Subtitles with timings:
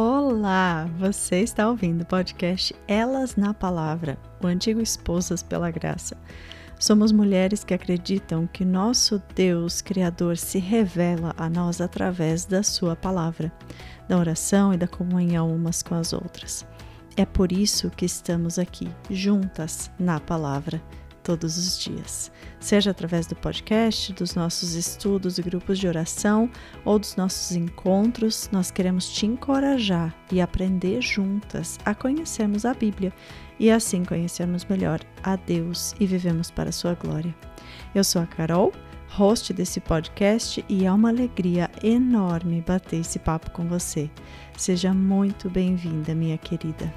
[0.00, 0.88] Olá!
[0.96, 6.16] Você está ouvindo o podcast Elas na Palavra, o antigo Esposas pela Graça.
[6.78, 12.94] Somos mulheres que acreditam que nosso Deus Criador se revela a nós através da Sua
[12.94, 13.50] palavra,
[14.08, 16.64] da oração e da comunhão umas com as outras.
[17.16, 20.80] É por isso que estamos aqui, juntas na palavra
[21.28, 26.50] todos os dias, seja através do podcast, dos nossos estudos e grupos de oração
[26.86, 28.48] ou dos nossos encontros.
[28.50, 33.12] Nós queremos te encorajar e aprender juntas a conhecermos a Bíblia
[33.60, 37.36] e assim conhecermos melhor a Deus e vivemos para a sua glória.
[37.94, 38.72] Eu sou a Carol,
[39.10, 44.08] host desse podcast e é uma alegria enorme bater esse papo com você.
[44.56, 46.90] Seja muito bem-vinda, minha querida.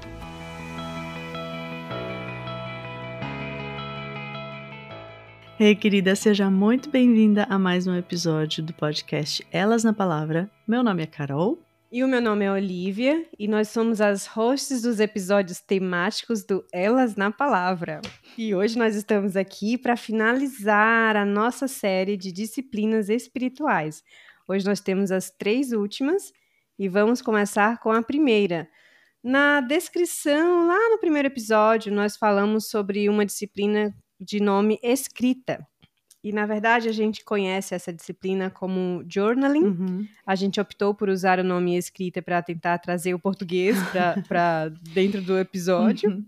[5.64, 10.50] Ei, querida, seja muito bem-vinda a mais um episódio do podcast Elas na Palavra.
[10.66, 11.56] Meu nome é Carol.
[11.92, 16.66] E o meu nome é Olivia, e nós somos as hosts dos episódios temáticos do
[16.72, 18.00] Elas na Palavra.
[18.36, 24.02] E hoje nós estamos aqui para finalizar a nossa série de disciplinas espirituais.
[24.48, 26.32] Hoje nós temos as três últimas
[26.76, 28.68] e vamos começar com a primeira.
[29.22, 35.66] Na descrição, lá no primeiro episódio, nós falamos sobre uma disciplina de nome escrita.
[36.24, 39.64] E, na verdade, a gente conhece essa disciplina como journaling.
[39.64, 40.08] Uhum.
[40.24, 43.76] A gente optou por usar o nome escrita para tentar trazer o português
[44.28, 46.10] para dentro do episódio.
[46.10, 46.24] Uhum.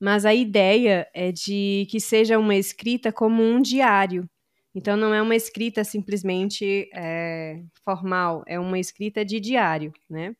[0.00, 4.28] Mas a ideia é de que seja uma escrita como um diário.
[4.74, 10.34] Então, não é uma escrita simplesmente é, formal, é uma escrita de diário, né?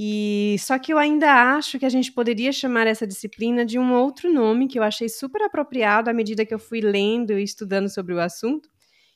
[0.00, 3.92] E só que eu ainda acho que a gente poderia chamar essa disciplina de um
[3.92, 7.88] outro nome que eu achei super apropriado à medida que eu fui lendo e estudando
[7.88, 8.68] sobre o assunto,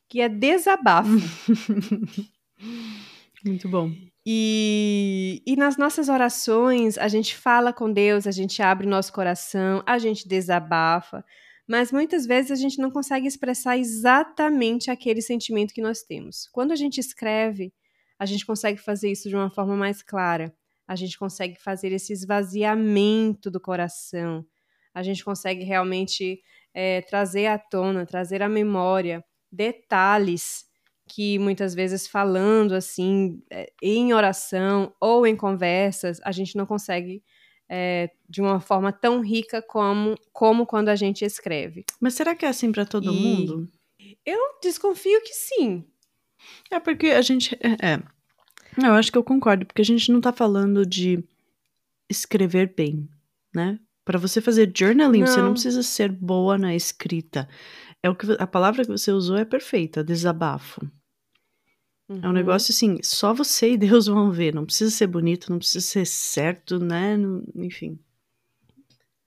[0.08, 1.06] que é desabafo.
[3.47, 3.92] Muito bom.
[4.27, 9.84] E, e nas nossas orações, a gente fala com Deus, a gente abre nosso coração,
[9.87, 11.25] a gente desabafa,
[11.65, 16.48] mas muitas vezes a gente não consegue expressar exatamente aquele sentimento que nós temos.
[16.50, 17.72] Quando a gente escreve,
[18.19, 20.53] a gente consegue fazer isso de uma forma mais clara
[20.92, 24.44] a gente consegue fazer esse esvaziamento do coração,
[24.94, 26.41] a gente consegue realmente
[26.75, 30.66] é, trazer à tona, trazer à memória detalhes
[31.08, 37.22] que muitas vezes falando assim é, em oração ou em conversas a gente não consegue
[37.69, 41.84] é, de uma forma tão rica como, como quando a gente escreve.
[41.98, 43.66] Mas será que é assim para todo e mundo?
[44.26, 45.86] Eu desconfio que sim.
[46.70, 48.03] É porque a gente é, é
[48.78, 51.22] eu acho que eu concordo, porque a gente não tá falando de
[52.09, 53.09] escrever bem,
[53.55, 53.78] né?
[54.05, 55.27] Para você fazer journaling, não.
[55.27, 57.49] você não precisa ser boa na escrita.
[58.03, 60.81] É o que a palavra que você usou é perfeita, desabafo.
[62.09, 62.16] Uhum.
[62.16, 62.33] É um uhum.
[62.33, 64.55] negócio assim, só você e Deus vão ver.
[64.55, 67.16] Não precisa ser bonito, não precisa ser certo, né?
[67.54, 67.99] Enfim.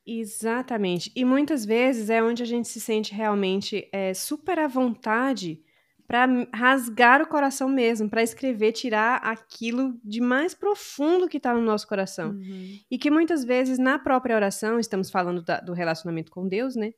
[0.06, 1.12] Exatamente.
[1.16, 5.64] E muitas vezes é onde a gente se sente realmente é, super à vontade
[6.08, 11.62] para rasgar o coração mesmo, para escrever, tirar aquilo de mais profundo que está no
[11.62, 12.32] nosso coração.
[12.32, 12.80] Uhum.
[12.90, 16.92] E que muitas vezes na própria oração, estamos falando da, do relacionamento com Deus, né?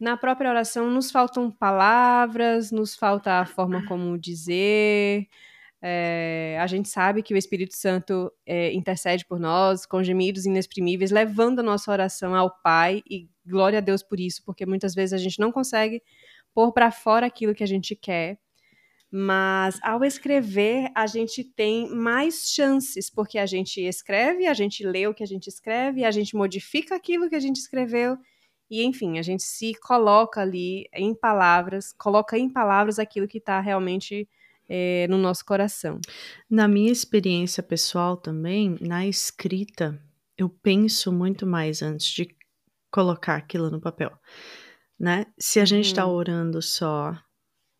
[0.00, 5.28] Na própria oração nos faltam palavras, nos falta a forma como dizer.
[5.80, 11.10] É, a gente sabe que o Espírito Santo é, intercede por nós com gemidos inexprimíveis,
[11.10, 15.12] levando a nossa oração ao Pai, e glória a Deus por isso, porque muitas vezes
[15.12, 16.02] a gente não consegue
[16.54, 18.38] pôr para fora aquilo que a gente quer
[19.16, 25.06] mas ao escrever, a gente tem mais chances, porque a gente escreve, a gente lê
[25.06, 28.18] o que a gente escreve, a gente modifica aquilo que a gente escreveu,
[28.68, 33.60] e enfim, a gente se coloca ali em palavras, coloca em palavras aquilo que está
[33.60, 34.28] realmente
[34.68, 36.00] é, no nosso coração.
[36.50, 39.96] Na minha experiência pessoal também, na escrita,
[40.36, 42.34] eu penso muito mais antes de
[42.90, 44.10] colocar aquilo no papel.
[44.98, 45.24] Né?
[45.38, 46.14] Se a gente está uhum.
[46.14, 47.16] orando só.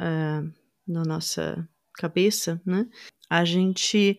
[0.00, 2.86] Uh, na nossa cabeça, né?
[3.28, 4.18] A gente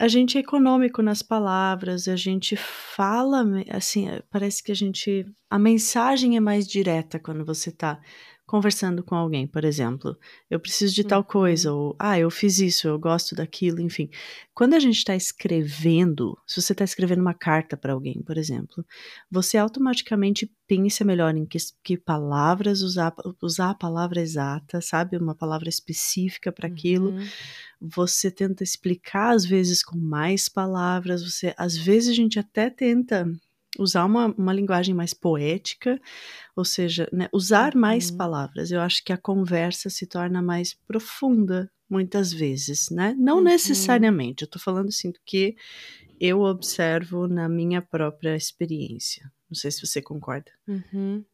[0.00, 5.58] a gente é econômico nas palavras, a gente fala assim, parece que a gente a
[5.58, 8.00] mensagem é mais direta quando você está
[8.48, 10.18] conversando com alguém, por exemplo,
[10.48, 11.78] eu preciso de tal coisa, uhum.
[11.78, 14.08] ou ah, eu fiz isso, eu gosto daquilo, enfim.
[14.54, 18.82] Quando a gente está escrevendo, se você está escrevendo uma carta para alguém, por exemplo,
[19.30, 25.18] você automaticamente pensa melhor em que, que, palavras usar, usar a palavra exata, sabe?
[25.18, 27.10] Uma palavra específica para aquilo.
[27.10, 27.28] Uhum.
[27.82, 33.30] Você tenta explicar, às vezes, com mais palavras, você, às vezes a gente até tenta
[33.78, 36.00] usar uma, uma linguagem mais poética,
[36.56, 38.16] ou seja, né, usar mais uhum.
[38.16, 38.70] palavras.
[38.70, 43.14] Eu acho que a conversa se torna mais profunda muitas vezes, né?
[43.18, 43.44] Não Uhum.
[43.44, 45.56] necessariamente, eu tô falando assim do que
[46.20, 49.30] eu observo na minha própria experiência.
[49.48, 50.50] Não sei se você concorda.
[50.66, 51.24] Uhum.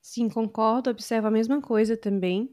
[0.00, 2.50] Sim, concordo, observo a mesma coisa também.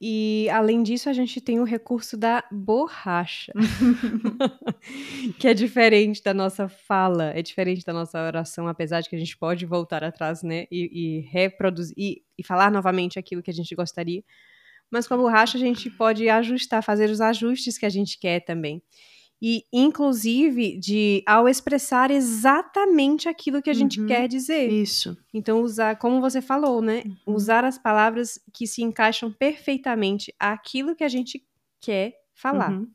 [0.00, 3.52] E além disso, a gente tem o recurso da borracha,
[5.38, 9.18] que é diferente da nossa fala, é diferente da nossa oração, apesar de que a
[9.18, 13.54] gente pode voltar atrás, né, e, e reproduzir e, e falar novamente aquilo que a
[13.54, 14.24] gente gostaria.
[14.90, 18.40] Mas com a borracha a gente pode ajustar, fazer os ajustes que a gente quer
[18.40, 18.82] também.
[19.42, 24.06] E, inclusive, de ao expressar exatamente aquilo que a gente Uhum.
[24.06, 24.70] quer dizer.
[24.70, 25.16] Isso.
[25.32, 27.02] Então, usar, como você falou, né?
[27.26, 27.34] Uhum.
[27.34, 31.42] Usar as palavras que se encaixam perfeitamente àquilo que a gente
[31.80, 32.72] quer falar.
[32.72, 32.88] Uhum.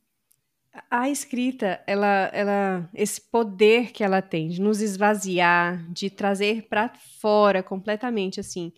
[0.91, 6.91] A escrita, ela, ela, esse poder que ela tem de nos esvaziar, de trazer para
[7.19, 8.73] fora completamente assim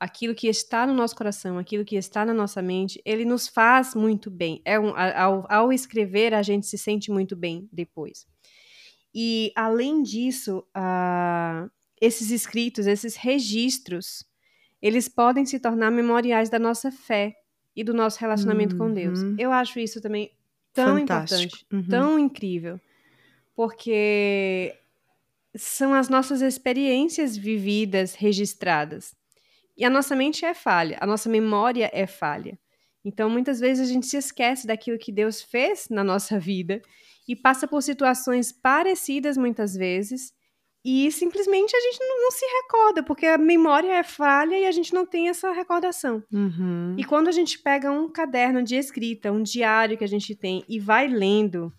[0.00, 3.94] aquilo que está no nosso coração, aquilo que está na nossa mente, ele nos faz
[3.94, 4.60] muito bem.
[4.64, 8.26] É um, ao, ao escrever, a gente se sente muito bem depois.
[9.14, 11.68] E além disso, ah,
[12.00, 14.24] esses escritos, esses registros,
[14.80, 17.34] eles podem se tornar memoriais da nossa fé
[17.74, 19.20] e do nosso relacionamento com Deus.
[19.20, 19.34] Uhum.
[19.38, 20.30] Eu acho isso também
[20.72, 21.42] tão Fantástico.
[21.42, 21.88] importante, Uhum.
[21.88, 22.80] tão incrível,
[23.56, 24.74] porque
[25.56, 29.16] são as nossas experiências vividas, registradas.
[29.78, 32.58] E a nossa mente é falha, a nossa memória é falha.
[33.04, 36.82] Então, muitas vezes a gente se esquece daquilo que Deus fez na nossa vida
[37.28, 40.32] e passa por situações parecidas muitas vezes
[40.84, 44.72] e simplesmente a gente não, não se recorda, porque a memória é falha e a
[44.72, 46.22] gente não tem essa recordação.
[46.32, 46.94] Uhum.
[46.96, 50.64] E quando a gente pega um caderno de escrita, um diário que a gente tem
[50.68, 51.72] e vai lendo,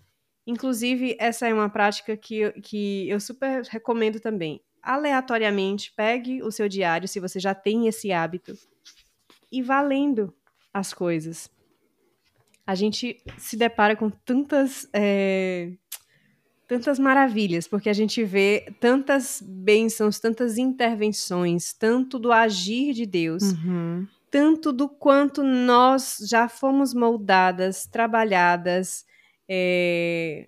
[0.46, 4.62] inclusive essa é uma prática que, que eu super recomendo também.
[4.82, 8.58] Aleatoriamente, pegue o seu diário, se você já tem esse hábito,
[9.52, 10.34] e vá lendo
[10.74, 11.50] as coisas.
[12.66, 14.88] A gente se depara com tantas.
[14.94, 15.72] é,
[16.68, 23.42] tantas maravilhas, porque a gente vê tantas bênçãos, tantas intervenções, tanto do agir de Deus,
[23.54, 24.08] Uhum.
[24.30, 29.04] tanto do quanto nós já fomos moldadas, trabalhadas,
[29.50, 30.48] é,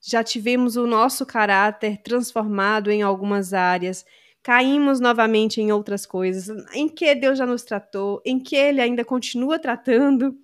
[0.00, 4.04] já tivemos o nosso caráter transformado em algumas áreas,
[4.42, 9.04] caímos novamente em outras coisas, em que Deus já nos tratou, em que Ele ainda
[9.04, 10.34] continua tratando,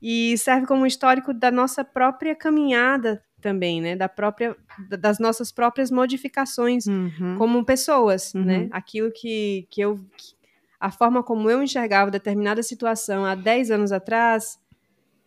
[0.00, 3.96] e serve como histórico da nossa própria caminhada também, né?
[3.96, 4.56] Da própria,
[4.98, 7.34] das nossas próprias modificações Uhum.
[7.36, 8.44] como pessoas, Uhum.
[8.44, 8.68] né?
[8.70, 9.98] Aquilo que, que eu.
[10.80, 14.56] A forma como eu enxergava determinada situação há 10 anos atrás,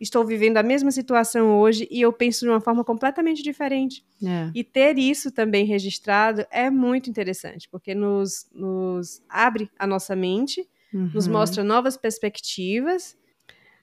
[0.02, 4.04] estou vivendo a mesma situação hoje e eu penso de uma forma completamente diferente.
[4.24, 4.50] É.
[4.54, 10.68] E ter isso também registrado é muito interessante, porque nos, nos abre a nossa mente,
[10.92, 11.32] nos Uhum.
[11.32, 13.16] mostra novas perspectivas.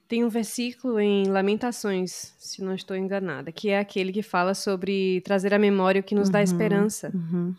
[0.08, 5.22] Tem um versículo em Lamentações, se não estou enganada, que é aquele que fala sobre
[5.22, 6.44] trazer à memória o que nos dá Uhum.
[6.44, 7.12] esperança.
[7.14, 7.54] Uhum.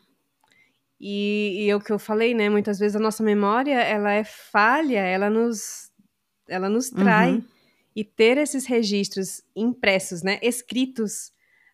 [1.01, 2.49] E, e é o que eu falei, né?
[2.51, 5.91] Muitas vezes a nossa memória ela é falha, ela nos,
[6.49, 7.35] ela nos trai.
[7.37, 7.45] Uhum.
[7.95, 10.39] E ter esses registros impressos, né?
[10.43, 11.33] Escritos,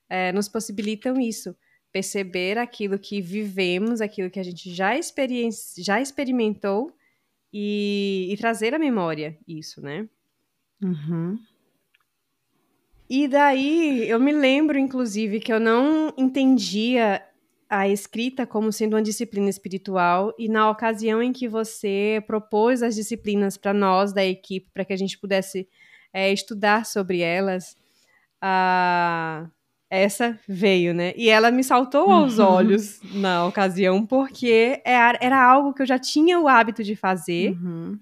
[0.09, 1.55] eh, nos possibilitam isso.
[1.93, 6.93] Perceber aquilo que vivemos, aquilo que a gente já, experien já experimentou
[7.53, 10.09] e, e trazer à memória isso, né?
[10.83, 11.39] Uhum.
[13.09, 17.23] E daí eu me lembro, inclusive, que eu não entendia
[17.69, 22.95] a escrita como sendo uma disciplina espiritual, e na ocasião em que você propôs as
[22.95, 25.69] disciplinas para nós da equipe, para que a gente pudesse
[26.13, 27.77] é, estudar sobre elas,
[28.41, 29.47] a...
[29.91, 31.13] essa veio, né?
[31.17, 32.45] E ela me saltou aos Uhum.
[32.47, 37.53] olhos na ocasião, porque era era algo que eu já tinha o hábito de fazer
[37.53, 37.99] Uhum.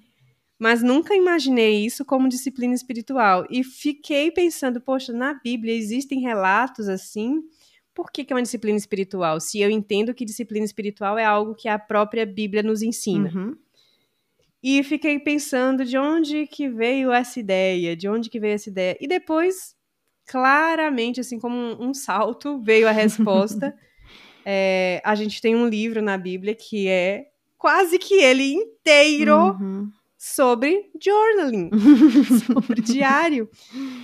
[0.59, 3.47] mas nunca imaginei isso como disciplina espiritual.
[3.51, 7.43] E fiquei pensando, poxa, na Bíblia existem relatos assim.
[7.95, 9.39] Por que, que é uma disciplina espiritual?
[9.41, 13.31] Se eu entendo que disciplina espiritual é algo que a própria Bíblia nos ensina.
[13.35, 13.55] Uhum.
[14.67, 18.97] E fiquei pensando de onde que veio essa ideia, de onde que veio essa ideia.
[18.99, 19.77] E depois,
[20.27, 23.77] claramente, assim como um, um salto, veio a resposta.
[24.47, 29.91] É, a gente tem um livro na Bíblia que é quase que ele inteiro Uhum.
[30.19, 31.71] sobre journaling,
[32.45, 33.49] sobre diário,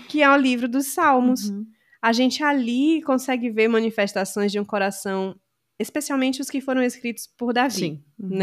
[0.09, 1.50] que é o livro dos Salmos.
[1.50, 1.67] Uhum.
[2.00, 5.38] A gente ali consegue ver manifestações de um coração,
[5.79, 8.05] especialmente os que foram escritos por Davi, Sim.
[8.19, 8.38] Uhum.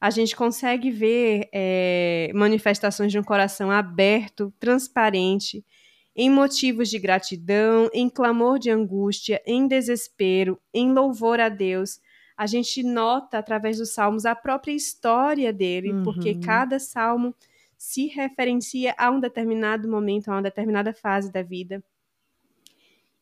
[0.00, 5.64] A gente consegue ver é, manifestações de um coração aberto, transparente,
[6.16, 12.00] em motivos de gratidão, em clamor de angústia, em desespero, em louvor a Deus.
[12.36, 16.40] A gente nota através dos salmos a própria história dele, porque Uhum.
[16.40, 17.34] cada salmo
[17.76, 21.82] se referencia a um determinado momento, a uma determinada fase da vida.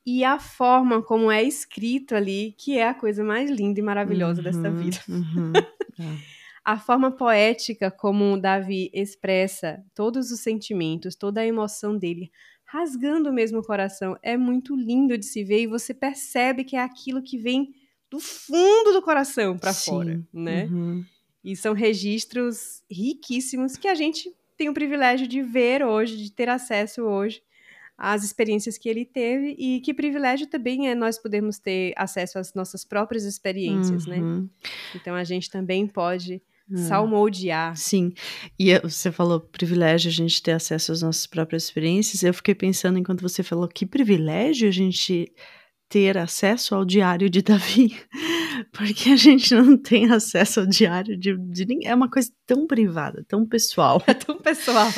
[0.06, 4.40] E a forma como é escrito ali, que é a coisa mais linda e maravilhosa
[4.40, 4.98] uhum, dessa vida.
[5.08, 5.52] Uhum,
[6.00, 6.37] é.
[6.68, 12.30] A forma poética como Davi expressa todos os sentimentos, toda a emoção dele,
[12.62, 16.80] rasgando mesmo o coração, é muito lindo de se ver e você percebe que é
[16.80, 17.72] aquilo que vem
[18.10, 20.66] do fundo do coração para fora, né?
[20.66, 21.02] Uhum.
[21.42, 26.50] E são registros riquíssimos que a gente tem o privilégio de ver hoje, de ter
[26.50, 27.40] acesso hoje
[27.98, 32.54] às experiências que ele teve e que privilégio também é nós podermos ter acesso às
[32.54, 34.18] nossas próprias experiências, né?
[34.18, 34.42] uhum.
[34.42, 34.48] né?
[34.94, 36.40] Então a gente também pode.
[36.76, 37.76] Salmodiar.
[37.76, 38.12] Sim.
[38.58, 42.22] E você falou privilégio a gente ter acesso às nossas próprias experiências.
[42.22, 45.32] Eu fiquei pensando enquanto você falou que privilégio a gente
[45.88, 47.96] ter acesso ao diário de Davi,
[48.72, 51.88] porque a gente não tem acesso ao diário de, de ninguém.
[51.88, 54.02] É uma coisa tão privada, tão pessoal.
[54.06, 54.90] É tão pessoal.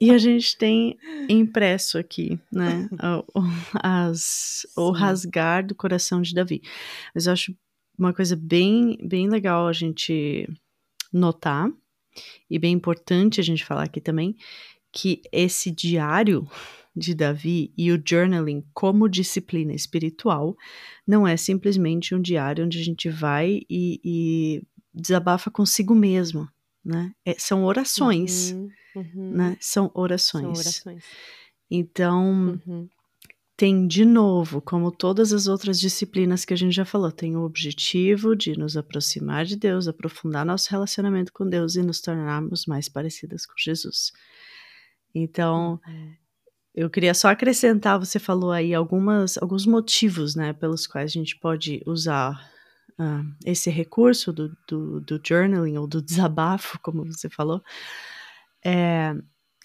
[0.00, 0.96] E a gente tem
[1.28, 2.88] impresso aqui, né,
[3.34, 3.42] o,
[3.82, 6.62] as, o rasgar do coração de Davi.
[7.14, 7.54] Mas eu acho
[7.98, 10.48] uma coisa bem, bem legal a gente
[11.12, 11.70] notar,
[12.48, 14.36] e bem importante a gente falar aqui também,
[14.92, 16.48] que esse diário
[16.94, 20.56] de Davi e o journaling como disciplina espiritual
[21.06, 24.62] não é simplesmente um diário onde a gente vai e, e
[24.92, 26.48] desabafa consigo mesmo,
[26.84, 27.12] né?
[27.24, 29.30] É, são orações, uhum, uhum.
[29.30, 29.56] né?
[29.60, 30.42] São orações.
[30.58, 31.04] São orações.
[31.70, 32.88] Então, uhum.
[33.60, 37.42] Tem de novo, como todas as outras disciplinas que a gente já falou, tem o
[37.42, 42.88] objetivo de nos aproximar de Deus, aprofundar nosso relacionamento com Deus e nos tornarmos mais
[42.88, 44.12] parecidas com Jesus.
[45.14, 46.14] Então, uhum.
[46.72, 51.36] Eu queria só acrescentar, você falou aí algumas, alguns motivos, né, pelos quais a gente
[51.36, 52.50] pode usar
[52.92, 57.60] uh, esse recurso do, do, do, journaling ou do desabafo, como você falou.
[58.64, 59.14] É,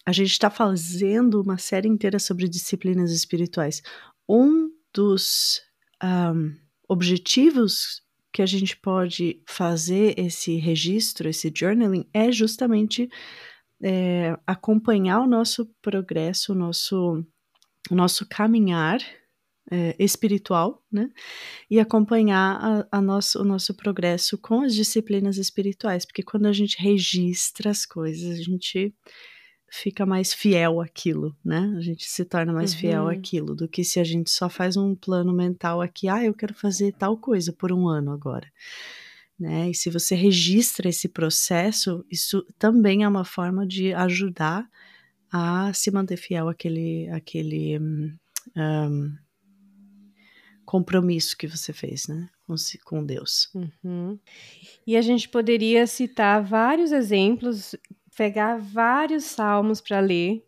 [0.06, 3.82] a gente está fazendo uma série inteira sobre disciplinas espirituais.
[4.30, 5.62] Um dos
[6.04, 6.56] um,
[6.88, 13.10] objetivos que a gente pode fazer esse registro, esse journaling, é justamente
[13.82, 17.26] é, acompanhar o nosso progresso, o nosso,
[17.90, 19.00] o nosso caminhar
[19.72, 21.10] é, espiritual, né?
[21.70, 26.54] E acompanhar a, a nosso, o nosso progresso com as disciplinas espirituais, porque quando a
[26.54, 28.94] gente registra as coisas, a gente
[29.70, 31.74] fica mais fiel àquilo, né?
[31.78, 32.80] A gente se torna mais uhum.
[32.80, 36.34] fiel àquilo do que se a gente só faz um plano mental aqui, ah, eu
[36.34, 38.48] quero fazer tal coisa por um ano agora
[39.40, 39.70] né?
[39.70, 44.68] E se você registra esse processo, isso também é uma forma de ajudar
[45.32, 47.78] a se manter fiel àquele, àquele
[48.56, 49.14] um,
[50.66, 52.30] compromisso que você fez, né?
[52.48, 52.56] Com,
[52.86, 53.50] com Deus.
[53.54, 54.18] Uhum.
[54.88, 57.76] E a gente poderia citar vários exemplos,
[58.16, 60.46] pegar vários salmos para ler.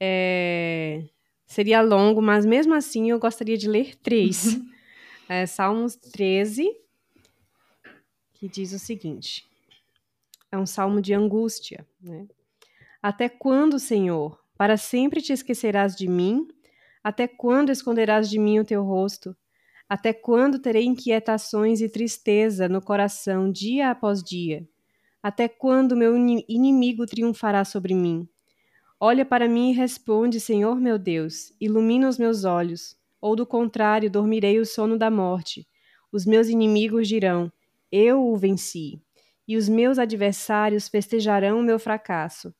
[0.00, 1.04] É,
[1.46, 4.54] seria longo, mas mesmo assim eu gostaria de ler três.
[4.54, 4.66] Uhum.
[5.28, 6.72] É, Salmos 13,
[8.34, 9.44] que diz o seguinte:
[10.52, 11.84] é um salmo de angústia.
[12.00, 12.28] Né?
[13.02, 14.40] Até quando, Senhor?
[14.56, 16.46] Para sempre te esquecerás de mim?
[17.02, 19.36] Até quando esconderás de mim o teu rosto?
[19.88, 24.64] Até quando terei inquietações e tristeza no coração dia após dia?
[25.22, 28.28] Até quando meu inimigo triunfará sobre mim?
[28.98, 34.10] Olha para mim e responde, Senhor meu Deus, ilumina os meus olhos, ou do contrário,
[34.10, 35.66] dormirei o sono da morte.
[36.12, 37.52] Os meus inimigos dirão:
[37.90, 39.00] eu o venci,
[39.46, 42.54] e os meus adversários festejarão o meu fracasso.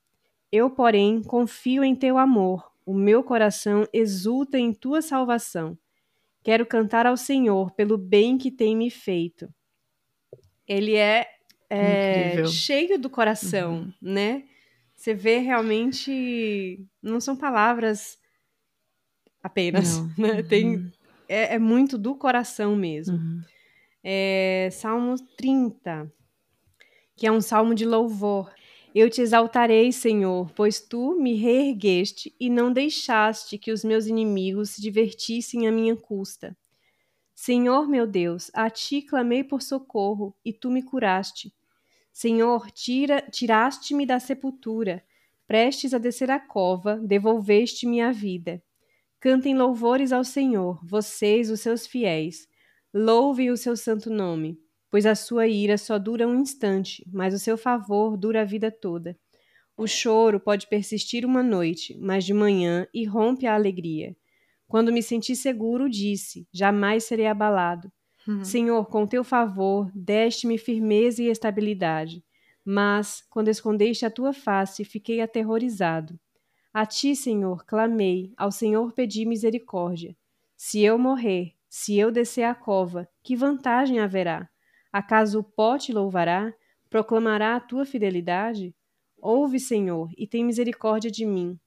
[0.52, 5.76] Eu, porém, confio em teu amor, o meu coração exulta em tua salvação.
[6.44, 9.52] Quero cantar ao Senhor pelo bem que tem me feito.
[10.66, 11.26] Ele é,
[11.70, 13.92] é cheio do coração, uhum.
[14.00, 14.44] né?
[14.94, 16.80] Você vê realmente.
[17.02, 18.18] Não são palavras
[19.42, 20.11] apenas, não.
[20.18, 20.42] né?
[20.42, 20.90] Tem, uhum.
[21.28, 23.16] é, é, muito do coração mesmo.
[23.16, 23.42] Uhum
[24.08, 26.08] é, Salmo 30,
[27.16, 28.54] que é um salmo de louvor.
[28.94, 34.70] Eu te exaltarei, Senhor, pois tu me reergueste e não deixaste que os meus inimigos
[34.70, 36.56] se divertissem à minha custa.
[37.36, 41.54] Senhor meu Deus, a ti clamei por socorro e tu me curaste.
[42.10, 45.04] Senhor, tira, tiraste-me da sepultura,
[45.46, 48.62] prestes a descer a cova, devolveste-me a vida.
[49.20, 52.48] Cantem louvores ao Senhor, vocês, os seus fiéis
[52.94, 54.58] Louve o seu santo nome,
[54.90, 58.70] pois a sua ira só dura um instante, mas o seu favor dura a vida
[58.70, 59.14] toda.
[59.76, 64.16] O choro pode persistir uma noite, mas de manhã irrompe a alegria.
[64.68, 67.90] Quando me senti seguro, disse: Jamais serei abalado.
[68.26, 68.44] Uhum.
[68.44, 72.25] Senhor, com teu favor, deste-me firmeza e estabilidade.
[72.64, 76.18] Mas, quando escondeste a tua face, fiquei aterrorizado.
[76.75, 80.16] A ti, Senhor, clamei, ao Senhor pedi misericórdia.
[80.56, 84.49] Se eu morrer, se eu descer a cova, que vantagem haverá?
[84.92, 86.52] Acaso o pó te louvará?
[86.90, 88.75] Proclamará a tua fidelidade?
[89.18, 91.58] Ouve, Senhor, e tem misericórdia de mim.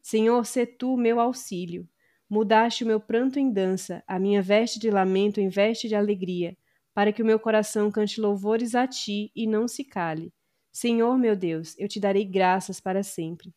[0.00, 1.88] Senhor, sê tu meu auxílio.
[2.34, 6.56] Mudaste o meu pranto em dança, a minha veste de lamento em veste de alegria,
[6.92, 10.32] para que o meu coração cante louvores a ti e não se cale.
[10.72, 13.54] Senhor meu Deus, eu te darei graças para sempre.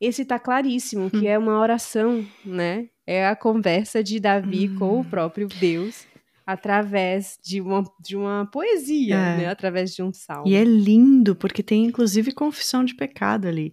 [0.00, 1.28] Esse está claríssimo que hum.
[1.28, 2.88] é uma oração, né?
[3.06, 4.78] É a conversa de Davi hum.
[4.80, 6.04] com o próprio Deus
[6.44, 9.36] através de uma, de uma poesia, é.
[9.36, 9.46] né?
[9.46, 10.48] Através de um salmo.
[10.48, 13.72] E é lindo, porque tem inclusive confissão de pecado ali,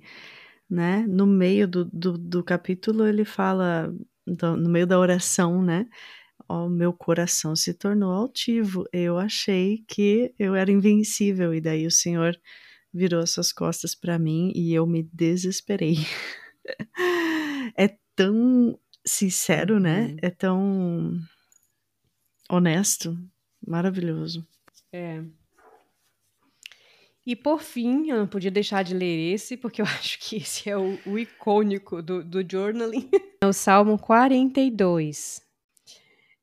[0.69, 1.03] né?
[1.07, 3.91] No meio do, do, do capítulo ele fala,
[4.25, 5.85] no meio da oração, né?
[6.47, 8.85] O meu coração se tornou altivo.
[8.91, 12.37] Eu achei que eu era invencível e daí o Senhor
[12.93, 15.97] virou suas costas para mim e eu me desesperei.
[17.77, 20.07] é tão sincero, né?
[20.07, 20.17] Uhum.
[20.21, 21.19] É tão
[22.49, 23.17] honesto,
[23.65, 24.47] maravilhoso.
[24.91, 25.23] É.
[27.25, 30.69] E por fim, eu não podia deixar de ler esse, porque eu acho que esse
[30.69, 33.09] é o, o icônico do, do journaling.
[33.43, 35.41] É o Salmo 42.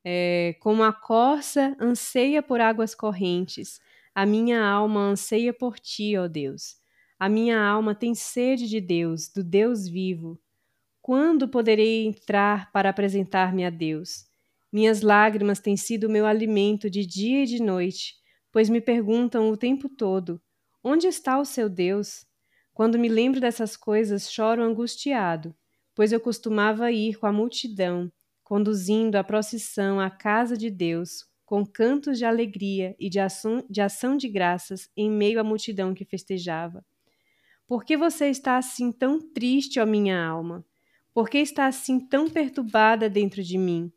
[0.04, 3.80] É, Como a corça anseia por águas correntes,
[4.14, 6.76] a minha alma anseia por ti, ó Deus.
[7.18, 10.38] A minha alma tem sede de Deus, do Deus vivo.
[11.00, 14.26] Quando poderei entrar para apresentar-me a Deus?
[14.72, 18.14] Minhas lágrimas têm sido meu alimento de dia e de noite,
[18.52, 20.40] pois me perguntam o tempo todo:
[20.82, 22.26] onde está o seu Deus?
[22.74, 25.54] Quando me lembro dessas coisas, choro angustiado,
[25.94, 28.10] pois eu costumava ir com a multidão,
[28.42, 33.80] conduzindo a procissão à casa de Deus, com cantos de alegria e de ação, de
[33.80, 36.84] ação de graças em meio à multidão que festejava.
[37.66, 40.64] Por que você está assim tão triste, ó minha alma?
[41.12, 43.92] Por que está assim tão perturbada dentro de mim?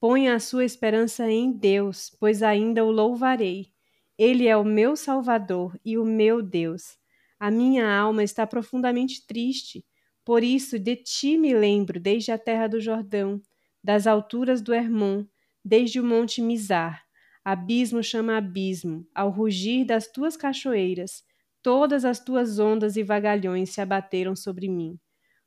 [0.00, 3.72] Ponha a sua esperança em Deus, pois ainda o louvarei.
[4.18, 6.96] Ele é o meu Salvador e o meu Deus.
[7.38, 9.84] A minha alma está profundamente triste,
[10.24, 13.40] por isso de ti me lembro desde a terra do Jordão,
[13.84, 15.26] das alturas do Hermon,
[15.64, 17.04] desde o monte Mizar.
[17.44, 21.22] Abismo chama abismo, ao rugir das tuas cachoeiras,
[21.62, 24.98] todas as tuas ondas e vagalhões se abateram sobre mim.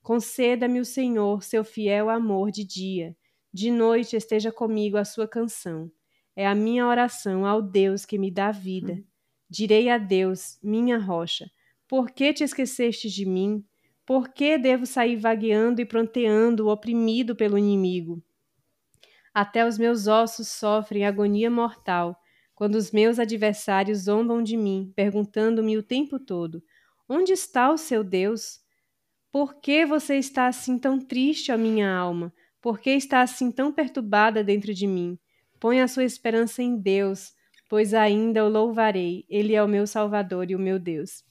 [0.02, 3.18] Conceda-me o Senhor seu fiel amor de dia,
[3.54, 5.92] de noite esteja comigo a sua canção.
[6.40, 8.94] É a minha oração ao Deus que me dá vida.
[8.94, 9.04] Hum.
[9.50, 11.52] Direi a Deus, minha rocha,
[11.86, 13.62] por que te esqueceste de mim?
[14.06, 18.24] Por que devo sair vagueando e pronteando, oprimido pelo inimigo?
[19.34, 22.18] Até os meus ossos sofrem agonia mortal,
[22.56, 26.64] quando os meus adversários zombam de mim, perguntando-me o tempo todo:
[27.10, 28.62] Onde está o seu Deus?
[29.30, 32.34] Por que você está assim tão triste, ó minha alma?
[32.62, 35.20] Por que está assim tão perturbada dentro de mim?
[35.60, 37.34] Põe a sua esperança em Deus,
[37.70, 39.26] pois ainda o louvarei.
[39.30, 41.24] Ele é o meu Salvador e o meu Deus.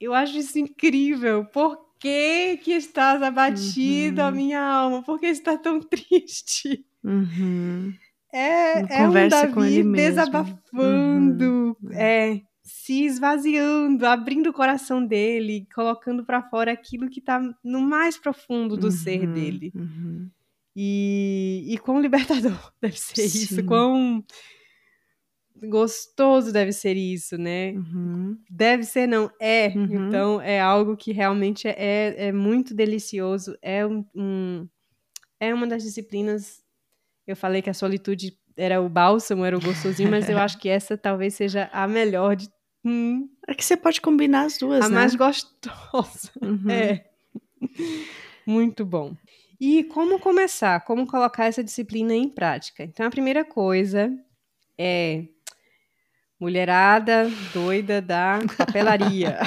[0.00, 1.44] Eu acho isso incrível.
[1.46, 4.32] Por que, que estás abatido, uhum.
[4.32, 5.02] minha alma?
[5.02, 6.84] Por que está tão triste?
[7.04, 7.92] Uhum.
[8.32, 11.92] É, é um Davi desabafando, uhum.
[11.92, 18.16] é, se esvaziando, abrindo o coração dele, colocando para fora aquilo que está no mais
[18.16, 19.72] profundo do ser uhum, dele.
[19.74, 20.30] Uhum.
[20.82, 23.38] E, e quão libertador deve ser Sim.
[23.42, 24.24] isso, quão
[25.64, 27.72] gostoso deve ser isso, né?
[27.72, 28.38] Uhum.
[28.48, 29.68] Deve ser, não, é.
[29.76, 30.08] Uhum.
[30.08, 33.54] Então, é algo que realmente é, é, é muito delicioso.
[33.60, 34.66] É, um, um,
[35.38, 36.62] é uma das disciplinas
[37.26, 40.68] eu falei que a solitude era o bálsamo, era o gostosinho, mas eu acho que
[40.68, 42.48] essa talvez seja a melhor de.
[42.84, 43.28] Hum.
[43.46, 44.96] É que você pode combinar as duas, a né?
[44.96, 46.30] A mais gostosa.
[46.42, 46.70] Uhum.
[46.70, 47.04] É.
[48.46, 49.14] Muito bom.
[49.60, 50.80] E como começar?
[50.80, 52.82] Como colocar essa disciplina em prática?
[52.82, 54.10] Então, a primeira coisa
[54.78, 55.24] é
[56.40, 59.38] mulherada doida da papelaria.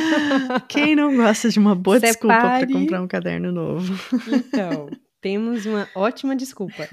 [0.68, 2.12] Quem não gosta de uma boa Separe...
[2.12, 3.94] desculpa para comprar um caderno novo?
[4.28, 4.90] Então,
[5.22, 6.86] temos uma ótima desculpa.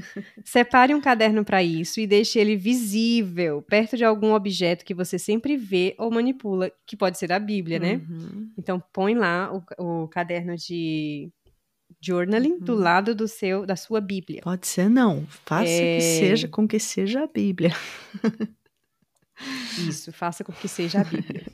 [0.45, 5.19] Separe um caderno para isso e deixe ele visível, perto de algum objeto que você
[5.19, 8.02] sempre vê ou manipula, que pode ser a Bíblia, né?
[8.10, 8.49] Uhum.
[8.58, 11.30] Então põe lá o, o caderno de
[12.04, 12.60] journaling uhum.
[12.60, 14.42] do lado do seu da sua Bíblia.
[14.44, 15.98] Pode ser não, faça é...
[15.98, 17.72] que seja com que seja a Bíblia.
[19.88, 21.44] Isso, faça com que seja a Bíblia.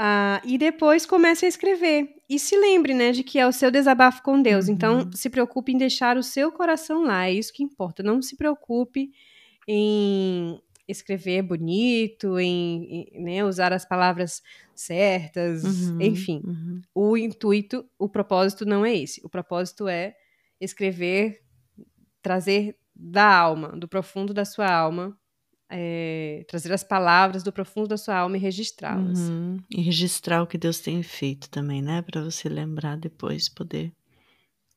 [0.00, 2.14] Ah, e depois comece a escrever.
[2.30, 4.68] E se lembre, né, de que é o seu desabafo com Deus.
[4.68, 5.00] Então, uhum.
[5.00, 7.26] Então, se preocupe em deixar o seu coração lá.
[7.26, 8.00] É isso que importa.
[8.00, 9.10] Não se preocupe
[9.66, 10.56] em
[10.88, 14.42] escrever bonito, em, em né, usar as palavras
[14.74, 16.42] certas, Uhum, enfim.
[16.44, 16.80] uhum.
[16.94, 19.20] O intuito, o propósito não é esse.
[19.24, 20.14] O propósito é
[20.60, 21.40] escrever,
[22.22, 25.16] trazer da alma, do profundo da sua alma,
[25.70, 29.18] é, trazer as palavras do profundo da sua alma e registrá-las.
[29.18, 29.58] Uhum.
[29.70, 32.02] E registrar o que Deus tem feito também, né?
[32.02, 33.92] Para você lembrar depois, poder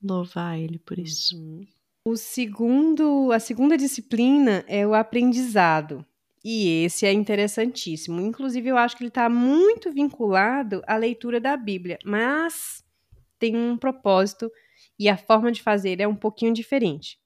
[0.03, 1.37] louvar Ele por isso.
[1.37, 1.65] Uhum.
[2.03, 6.03] O segundo, a segunda disciplina é o aprendizado.
[6.43, 8.19] E esse é interessantíssimo.
[8.19, 12.83] Inclusive, eu acho que ele está muito vinculado à leitura da Bíblia, mas
[13.37, 14.51] tem um propósito
[14.97, 17.19] e a forma de fazer é um pouquinho diferente.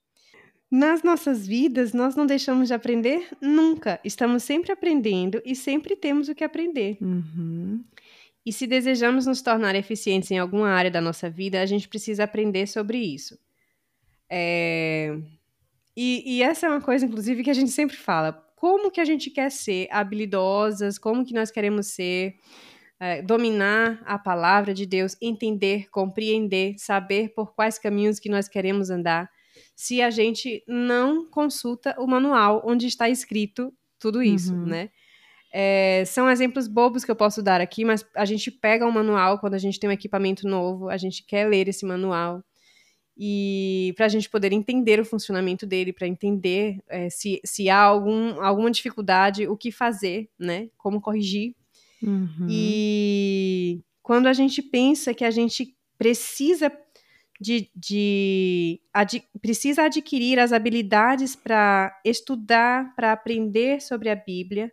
[0.70, 4.00] Nas nossas vidas, nós não deixamos de aprender nunca.
[4.04, 6.98] Estamos sempre aprendendo e sempre temos o que aprender.
[7.00, 7.82] Uhum.
[8.46, 12.26] E se desejamos nos tornar eficientes em alguma área da nossa vida, a gente precisa
[12.26, 13.40] aprender sobre isso.
[14.30, 15.18] É...
[15.96, 18.34] E, e, essa é uma coisa, inclusive, que a gente sempre fala.
[18.56, 20.98] Como que a gente quer ser habilidosas?
[20.98, 22.36] Como que nós queremos ser?
[22.98, 28.90] É, dominar a palavra de Deus, entender, compreender, saber por quais caminhos que nós queremos
[28.90, 29.30] andar,
[29.76, 34.66] se a gente não consulta o manual onde está escrito tudo isso, Uhum.
[34.66, 34.90] né?
[35.54, 39.40] É, são exemplos bobos que eu posso dar aqui, mas a gente pega um manual
[39.40, 42.44] quando a gente tem um equipamento novo, a gente quer ler esse manual
[43.18, 47.80] e para a gente poder entender o funcionamento dele, para entender é, se, se há
[47.80, 50.70] algum, alguma dificuldade, o que fazer, né?
[50.78, 51.56] Como corrigir.
[52.04, 52.48] Uhum.
[52.50, 56.72] E quando a gente pensa que a gente precisa
[57.40, 64.72] de, de ad, precisa adquirir as habilidades para estudar, para aprender sobre a Bíblia,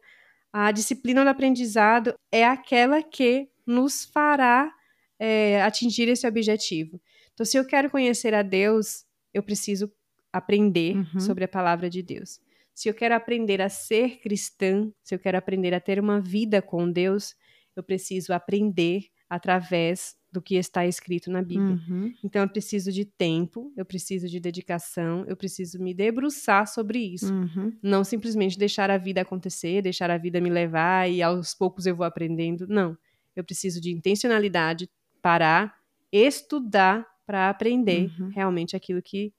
[0.53, 4.73] a disciplina do aprendizado é aquela que nos fará
[5.19, 7.01] é, atingir esse objetivo.
[7.35, 9.91] Então, se eu quero conhecer a Deus, eu preciso
[10.33, 11.21] aprender Uhum.
[11.21, 12.41] sobre a palavra de Deus.
[12.75, 16.63] Se eu quero aprender a ser cristã, se eu quero aprender a ter uma vida
[16.63, 17.35] com Deus,
[17.77, 21.79] eu preciso aprender através do que está escrito na Bíblia.
[21.89, 22.15] Uhum.
[22.25, 27.33] Então, eu preciso de tempo, eu preciso de dedicação, eu preciso me debruçar sobre isso.
[27.33, 27.77] Uhum.
[27.83, 31.95] Não simplesmente deixar a vida acontecer, deixar a vida me levar e aos poucos eu
[31.95, 32.67] vou aprendendo.
[32.67, 32.97] Não.
[33.37, 34.89] Eu preciso de intencionalidade,
[35.21, 35.75] parar,
[36.11, 38.29] estudar para aprender Uhum.
[38.29, 39.33] realmente aquilo que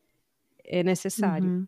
[0.64, 1.48] é necessário.
[1.48, 1.68] Uhum.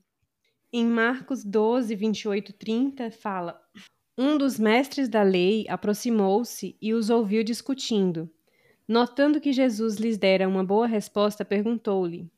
[0.72, 3.60] Em Marcos 12, 28, 30, fala:
[4.18, 8.30] Um dos mestres da lei aproximou-se e os ouviu discutindo.
[8.88, 12.30] Notando que Jesus lhes dera uma boa resposta, perguntou-lhe: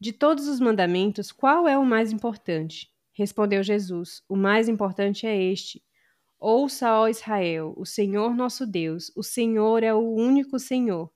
[0.00, 2.90] De todos os mandamentos, qual é o mais importante?
[3.12, 5.82] Respondeu Jesus: O mais importante é este.
[6.38, 11.10] Ouça, ó Israel, o Senhor nosso Deus, o Senhor é o único Senhor.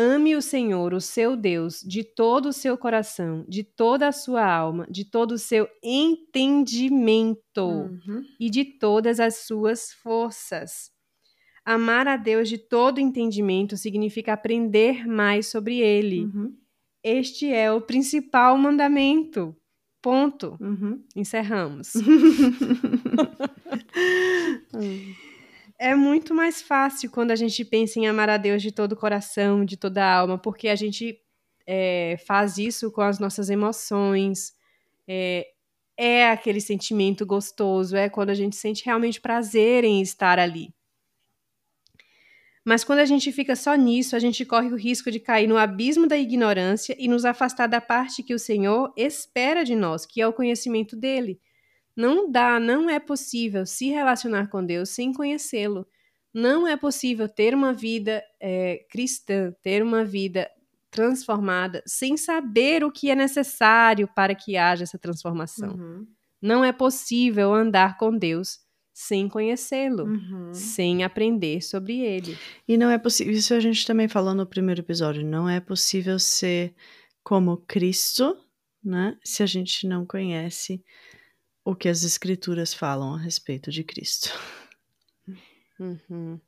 [0.00, 4.46] Ame o Senhor, o seu Deus, de todo o seu coração, de toda a sua
[4.46, 8.22] alma, de todo o seu entendimento Uhum.
[8.38, 10.92] e de todas as suas forças.
[11.64, 16.26] Amar a Deus de todo entendimento significa aprender mais sobre Ele.
[16.26, 16.56] Uhum.
[17.02, 19.52] Este é o principal mandamento.
[20.00, 20.56] Ponto.
[20.60, 21.02] Uhum.
[21.16, 21.94] Encerramos.
[25.78, 28.96] É muito mais fácil quando a gente pensa em amar a Deus de todo o
[28.96, 31.20] coração, de toda a alma, porque a gente
[31.64, 34.52] é, faz isso com as nossas emoções.
[35.06, 35.46] É,
[35.96, 40.74] é aquele sentimento gostoso, é quando a gente sente realmente prazer em estar ali.
[42.64, 45.56] Mas quando a gente fica só nisso, a gente corre o risco de cair no
[45.56, 50.20] abismo da ignorância e nos afastar da parte que o Senhor espera de nós, que
[50.20, 51.40] é o conhecimento dele.
[51.98, 55.84] Não dá, não é possível se relacionar com Deus sem conhecê-lo.
[56.32, 60.48] Não é possível ter uma vida é, cristã, ter uma vida
[60.92, 65.74] transformada, sem saber o que é necessário para que haja essa transformação.
[65.74, 66.06] Uhum.
[66.40, 68.60] Não é possível andar com Deus
[68.94, 70.54] sem conhecê-lo, Uhum.
[70.54, 72.38] sem aprender sobre ele.
[72.66, 76.18] E não é possível, isso a gente também falou no primeiro episódio, não é possível
[76.20, 76.74] ser
[77.24, 78.36] como Cristo,
[78.84, 80.82] né, se a gente não conhece
[81.68, 84.32] o que as escrituras falam a respeito de Cristo.
[85.78, 86.40] Uhum.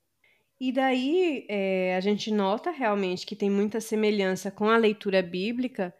[0.58, 5.94] E daí é, a gente nota realmente que tem muita semelhança com a leitura bíblica,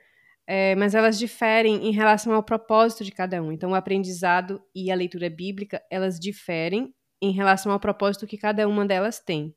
[0.46, 3.52] é, mas elas diferem em relação ao propósito de cada um.
[3.52, 8.66] Então, o aprendizado e a leitura bíblica, elas diferem em relação ao propósito que cada
[8.66, 9.54] uma delas tem.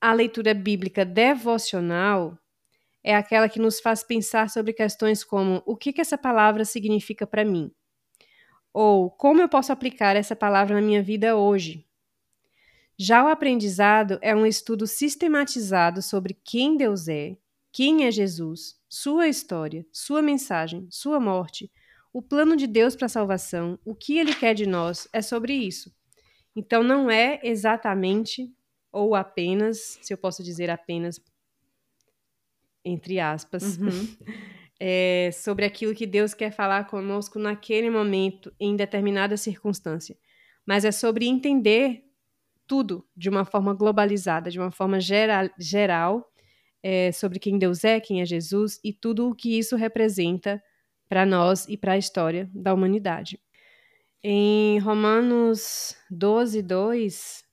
[0.00, 2.38] A leitura bíblica devocional
[3.04, 7.26] é aquela que nos faz pensar sobre questões como o que, que essa palavra significa
[7.26, 7.70] para mim?
[8.78, 11.86] Ou como eu posso aplicar essa palavra na minha vida hoje?
[12.98, 17.38] Já o aprendizado é um estudo sistematizado sobre quem Deus é,
[17.72, 21.72] quem é Jesus, sua história, sua mensagem, sua morte,
[22.12, 25.54] o plano de Deus para a salvação, o que ele quer de nós, é sobre
[25.54, 25.90] isso.
[26.54, 28.54] Então não é exatamente
[28.92, 31.18] ou apenas, se eu posso dizer apenas
[32.84, 33.88] entre aspas, uhum.
[34.78, 40.16] é, sobre aquilo que Deus quer falar conosco naquele momento, em determinada circunstância.
[40.66, 42.04] Mas é sobre entender
[42.66, 46.30] tudo de uma forma globalizada, de uma forma geral, geral
[46.82, 50.62] é, sobre quem Deus é, quem é Jesus e tudo o que isso representa
[51.08, 53.40] para nós e para a história da humanidade.
[54.22, 57.44] Em Romanos 12, 2,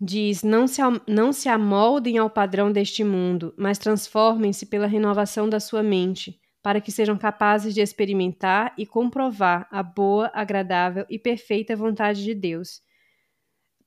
[0.00, 5.58] diz: não se, não se amoldem ao padrão deste mundo, mas transformem-se pela renovação da
[5.58, 11.76] sua mente, para que sejam capazes de experimentar e comprovar a boa, agradável e perfeita
[11.76, 12.82] vontade de Deus.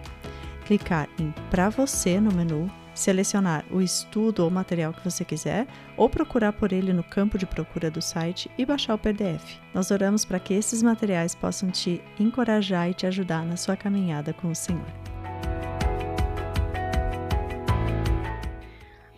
[0.66, 6.08] Clicar em Para Você no menu, selecionar o estudo ou material que você quiser ou
[6.08, 9.58] procurar por ele no campo de procura do site e baixar o PDF.
[9.72, 14.32] Nós oramos para que esses materiais possam te encorajar e te ajudar na sua caminhada
[14.32, 14.86] com o Senhor.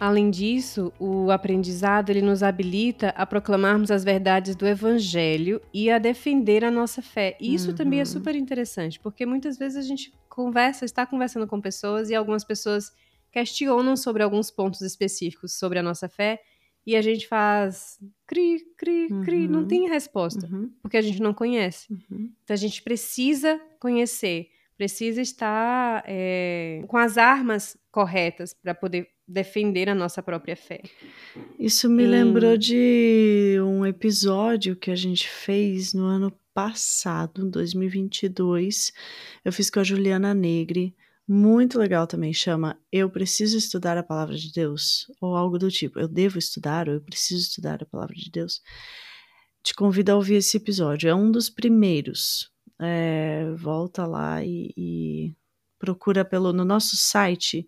[0.01, 5.99] Além disso, o aprendizado ele nos habilita a proclamarmos as verdades do Evangelho e a
[5.99, 7.37] defender a nossa fé.
[7.39, 7.77] E isso uhum.
[7.77, 12.15] também é super interessante, porque muitas vezes a gente conversa, está conversando com pessoas e
[12.15, 12.95] algumas pessoas
[13.31, 16.41] questionam sobre alguns pontos específicos sobre a nossa fé
[16.87, 19.51] e a gente faz cri, cri, cri, uhum.
[19.51, 20.71] não tem resposta, uhum.
[20.81, 21.93] porque a gente não conhece.
[21.93, 22.31] Uhum.
[22.43, 29.89] Então a gente precisa conhecer, precisa estar é, com as armas corretas para poder defender
[29.89, 30.83] a nossa própria fé.
[31.59, 32.07] Isso me e...
[32.07, 38.93] lembrou de um episódio que a gente fez no ano passado, 2022.
[39.45, 40.95] Eu fiz com a Juliana Negri.
[41.33, 46.01] Muito legal também, chama Eu Preciso Estudar a Palavra de Deus, ou algo do tipo.
[46.01, 48.61] Eu devo estudar, ou eu preciso estudar a Palavra de Deus.
[49.63, 51.09] Te convido a ouvir esse episódio.
[51.09, 52.51] É um dos primeiros.
[52.81, 55.37] É, volta lá e, e
[55.79, 57.65] procura pelo no nosso site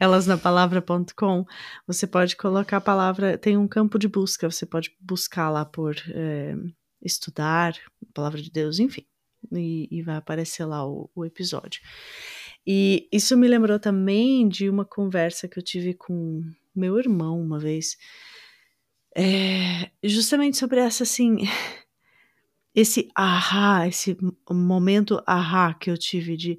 [0.00, 1.44] elasnapalavra.com,
[1.86, 5.94] você pode colocar a palavra, tem um campo de busca, você pode buscar lá por
[6.08, 6.56] é,
[7.00, 9.06] estudar, a palavra de Deus, enfim,
[9.52, 11.80] e, e vai aparecer lá o, o, episódio.
[12.66, 16.42] E isso me lembrou também de uma conversa que eu tive com
[16.74, 17.96] meu irmão uma vez,
[19.16, 21.36] é, justamente sobre essa, assim,
[22.74, 24.16] esse ahá, esse
[24.50, 26.58] momento ahá que eu tive de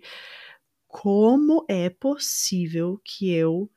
[0.87, 3.69] como é possível que eu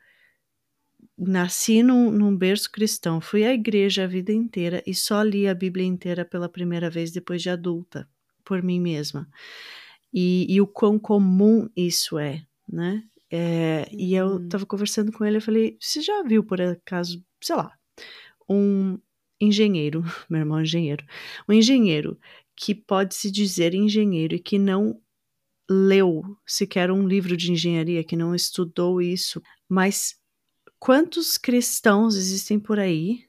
[1.17, 5.55] nasci num, num, berço cristão, fui à igreja a vida inteira e só li a
[5.55, 8.09] Bíblia inteira pela primeira vez depois de adulta,
[8.45, 9.29] por mim mesma.
[10.13, 13.03] E, e o quão comum isso é, né?
[13.31, 14.49] É, e eu uhum.
[14.49, 17.77] tava conversando com ele, eu falei, você já viu por acaso, sei lá,
[18.49, 18.99] um
[19.41, 21.05] engenheiro, meu irmão é engenheiro,
[21.49, 22.19] um engenheiro
[22.57, 25.01] que pode se dizer engenheiro e que não
[25.71, 30.17] leu sequer um livro de engenharia, que não estudou isso, mas
[30.79, 33.27] quantos cristãos existem por aí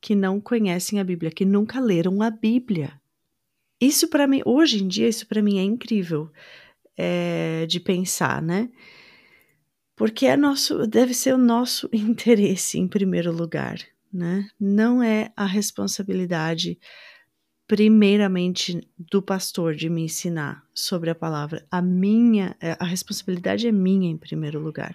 [0.00, 3.00] que não conhecem a Bíblia, que nunca leram a Bíblia?
[3.82, 6.30] Isso para mim, hoje em dia, isso para mim é incrível
[6.96, 8.70] é, de pensar, né?
[9.96, 13.80] Porque é nosso, deve ser o nosso interesse em primeiro lugar,
[14.12, 14.48] né?
[14.60, 16.78] Não é a responsabilidade
[17.66, 21.66] primeiramente do pastor de me ensinar sobre a palavra.
[21.68, 24.94] A minha, é, a responsabilidade é minha em primeiro lugar.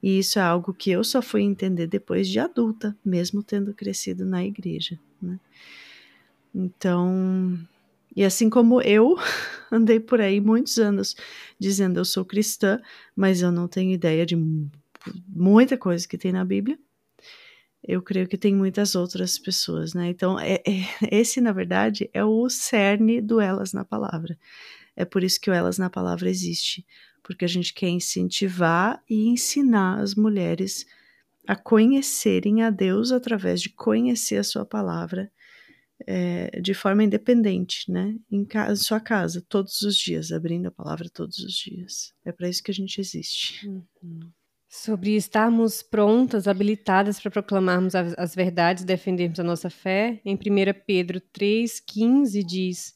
[0.00, 4.24] E isso é algo que eu só fui entender depois de adulta, mesmo tendo crescido
[4.24, 5.40] na igreja, né?
[6.54, 7.58] Então,
[8.14, 9.16] e assim como eu
[9.70, 11.16] andei por aí muitos anos
[11.58, 12.80] dizendo eu sou cristã,
[13.16, 14.36] mas eu não tenho ideia de
[15.28, 16.78] muita coisa que tem na Bíblia,
[17.82, 20.08] eu creio que tem muitas outras pessoas, né?
[20.08, 24.38] Então, é, é, esse, na verdade, é o cerne do Elas na Palavra.
[24.94, 26.86] É por isso que o Elas na Palavra existe,
[27.22, 30.86] porque a gente quer incentivar e ensinar as mulheres
[31.46, 35.30] a conhecerem a Deus através de conhecer a sua palavra
[36.06, 38.16] é, de forma independente, né?
[38.30, 42.12] Em casa, sua casa, todos os dias, abrindo a palavra todos os dias.
[42.24, 43.68] É para isso que a gente existe.
[43.68, 44.30] Uhum.
[44.68, 50.38] Sobre estarmos prontas, habilitadas para proclamarmos as, as verdades defendermos a nossa fé, em 1
[50.86, 52.94] Pedro 3,15 diz: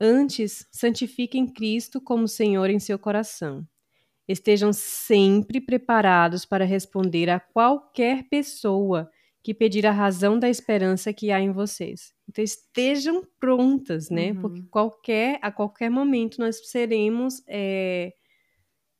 [0.00, 3.66] Antes, santifiquem Cristo como Senhor em seu coração.
[4.26, 9.10] Estejam sempre preparados para responder a qualquer pessoa
[9.44, 12.14] que pedir a razão da esperança que há em vocês.
[12.26, 14.32] Então estejam prontas, né?
[14.32, 14.40] Uhum.
[14.40, 18.14] Porque qualquer, a qualquer momento nós seremos é,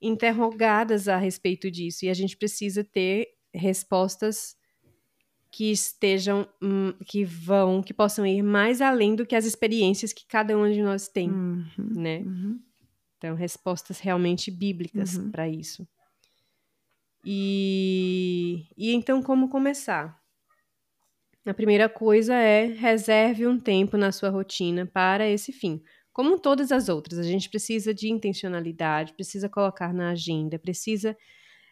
[0.02, 4.54] interrogadas a respeito disso e a gente precisa ter respostas
[5.50, 10.26] que estejam, hum, que vão, que possam ir mais além do que as experiências que
[10.26, 12.18] cada um de nós tem, uhum, né?
[12.18, 12.61] Uhum.
[13.16, 15.30] Então, respostas realmente bíblicas uhum.
[15.30, 15.88] para isso.
[17.24, 20.22] E, e então, como começar?
[21.46, 25.83] A primeira coisa é reserve um tempo na sua rotina para esse fim.
[26.12, 31.16] Como todas as outras, a gente precisa de intencionalidade, precisa colocar na agenda, precisa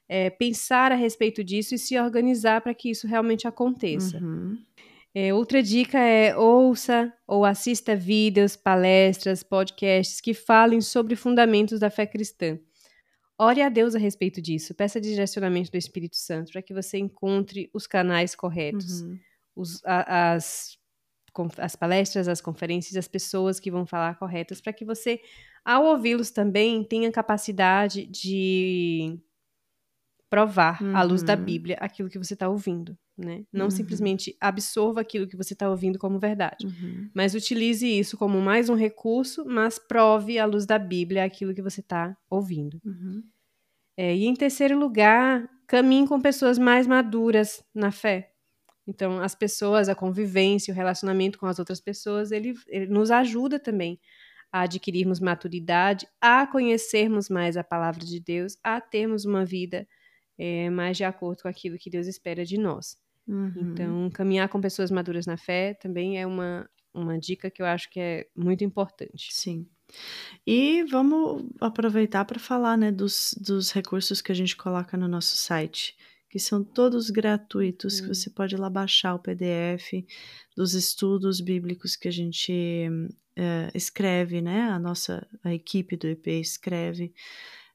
[0.08, 4.18] é, pensar a respeito disso e se organizar para que isso realmente aconteça.
[4.18, 4.58] Uhum.
[5.14, 11.90] É, outra dica é ouça ou assista vídeos, palestras, podcasts que falem sobre fundamentos da
[11.90, 12.58] fé cristã.
[13.38, 17.70] Ore a Deus a respeito disso, peça direcionamento do Espírito Santo para que você encontre
[17.74, 19.18] os canais corretos, uhum.
[19.54, 20.78] Os, a, as
[21.58, 25.18] as palestras, as conferências, as pessoas que vão falar corretas, para que você,
[25.64, 29.18] ao ouvi-los também, tenha capacidade de
[30.28, 30.96] provar, uhum.
[30.96, 31.44] à luz da uhum.
[31.44, 32.96] Bíblia, aquilo que você está ouvindo.
[33.16, 33.44] Né?
[33.52, 33.70] Não uhum.
[33.70, 37.10] simplesmente absorva aquilo que você está ouvindo como verdade, uhum.
[37.14, 41.60] mas utilize isso como mais um recurso, mas prove à luz da Bíblia aquilo que
[41.60, 42.80] você está ouvindo.
[42.84, 43.22] Uhum.
[43.98, 48.31] É, e em terceiro lugar, caminhe com pessoas mais maduras na fé.
[48.86, 53.58] Então, as pessoas, a convivência, o relacionamento com as outras pessoas, ele, ele nos ajuda
[53.58, 54.00] também
[54.50, 59.86] a adquirirmos maturidade, a conhecermos mais a palavra de Deus, a termos uma vida
[60.38, 62.98] é, mais de acordo com aquilo que Deus espera de nós.
[63.26, 63.72] Uhum.
[63.72, 67.88] Então, caminhar com pessoas maduras na fé também é uma, uma dica que eu acho
[67.88, 69.28] que é muito importante.
[69.32, 69.66] Sim.
[70.46, 75.36] E vamos aproveitar para falar né, dos, dos recursos que a gente coloca no nosso
[75.36, 75.96] site
[76.32, 80.02] que são todos gratuitos, que você pode lá baixar o PDF
[80.56, 82.88] dos estudos bíblicos que a gente
[83.36, 84.62] é, escreve, né?
[84.62, 87.12] A nossa a equipe do EP escreve,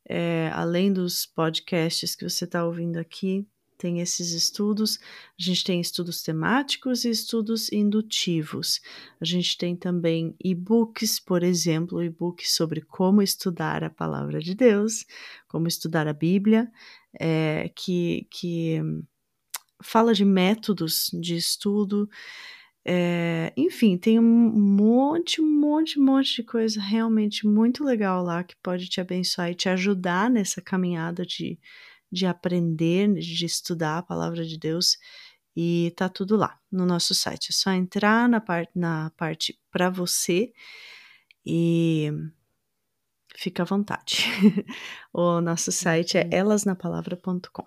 [0.04, 5.00] é, além dos podcasts que você está ouvindo aqui, tem esses estudos.
[5.40, 8.82] A gente tem estudos temáticos e estudos indutivos.
[9.22, 15.06] A gente tem também e-books, por exemplo, e-books sobre como estudar a palavra de Deus,
[15.48, 16.72] como estudar a Bíblia
[17.20, 18.80] é, que, que
[19.82, 22.10] fala de métodos de estudo.
[22.86, 28.88] É, enfim, tem um monte, monte, monte de coisa realmente muito legal lá que pode
[28.88, 31.60] te abençoar e te ajudar nessa caminhada de,
[32.12, 34.98] de aprender, de estudar a palavra de Deus.
[35.56, 37.50] E tá tudo lá no nosso site.
[37.50, 40.52] É só entrar na, parte na parte para você
[41.46, 42.12] e
[43.36, 44.26] fica à vontade.
[45.13, 47.65] o nosso site é elasnapalavra.com.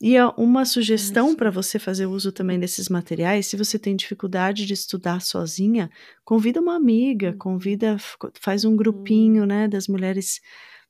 [0.00, 4.72] E uma sugestão para você fazer uso também desses materiais, se você tem dificuldade de
[4.72, 5.90] estudar sozinha,
[6.24, 7.38] convida uma amiga, uhum.
[7.38, 7.96] convida,
[8.40, 9.48] faz um grupinho, uhum.
[9.48, 10.40] né, das mulheres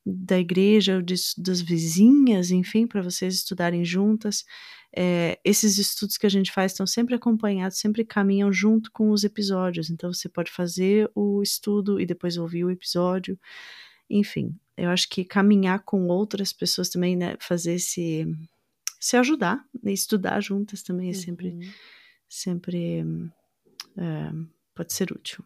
[0.06, 4.44] da igreja, de, das vizinhas, enfim, para vocês estudarem juntas.
[4.94, 9.24] É, esses estudos que a gente faz estão sempre acompanhados, sempre caminham junto com os
[9.24, 9.90] episódios.
[9.90, 13.38] Então você pode fazer o estudo e depois ouvir o episódio.
[14.08, 18.26] Enfim, eu acho que caminhar com outras pessoas também, né, fazer esse
[19.00, 21.60] se ajudar, né, estudar juntas também é sempre uhum.
[22.28, 23.04] sempre
[23.96, 24.32] é,
[24.74, 25.44] pode ser útil.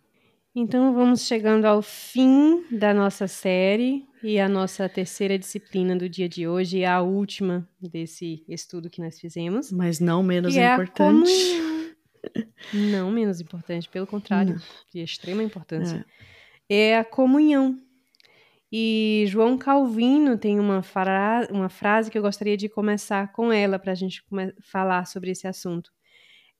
[0.55, 6.29] Então vamos chegando ao fim da nossa série e a nossa terceira disciplina do dia
[6.29, 9.71] de hoje e a última desse estudo que nós fizemos.
[9.71, 11.31] Mas não menos é importante.
[12.75, 14.61] Não menos importante, pelo contrário,
[14.93, 16.05] de extrema importância.
[16.69, 16.99] É.
[16.99, 17.79] a comunhão.
[18.71, 23.79] E João Calvino tem uma, fra uma frase que eu gostaria de começar com ela
[23.79, 24.23] para a gente
[24.61, 25.91] falar sobre esse assunto.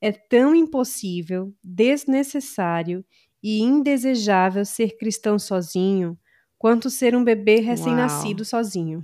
[0.01, 3.05] É tão impossível, desnecessário
[3.43, 6.17] e indesejável ser cristão sozinho
[6.57, 9.03] quanto ser um bebê recém-nascido sozinho.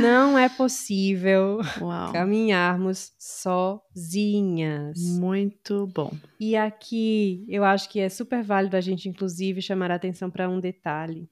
[0.00, 2.12] Não é possível Uau.
[2.12, 4.98] caminharmos sozinhas.
[4.98, 6.12] Muito bom.
[6.40, 10.48] E aqui eu acho que é super válido a gente, inclusive, chamar a atenção para
[10.48, 11.28] um detalhe.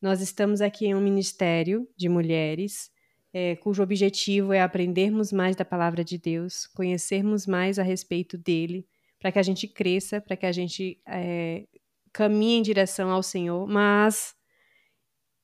[0.00, 2.90] Nós estamos aqui em um ministério de mulheres,
[3.32, 8.86] é, cujo objetivo é aprendermos mais da palavra de Deus, conhecermos mais a respeito dele,
[9.18, 11.64] para que a gente cresça, para que a gente é,
[12.12, 14.34] caminhe em direção ao Senhor, mas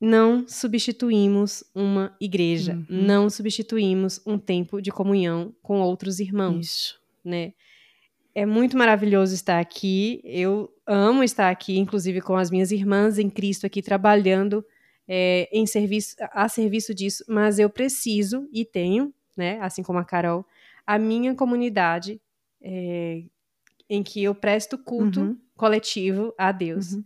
[0.00, 2.84] não substituímos uma igreja, Uhum.
[2.88, 7.00] não substituímos um tempo de comunhão com outros irmãos, Isso.
[7.24, 7.52] né?
[8.34, 10.20] É muito maravilhoso estar aqui.
[10.24, 14.64] Eu amo estar aqui, inclusive com as minhas irmãs em Cristo aqui trabalhando
[15.06, 17.24] é, em serviço, a serviço disso.
[17.28, 19.60] Mas eu preciso e tenho, né?
[19.60, 20.44] Assim como a Carol,
[20.84, 22.20] a minha comunidade
[22.60, 23.22] é,
[23.88, 25.38] em que eu presto culto Uhum.
[25.56, 26.92] coletivo a Deus.
[26.94, 27.04] Uhum.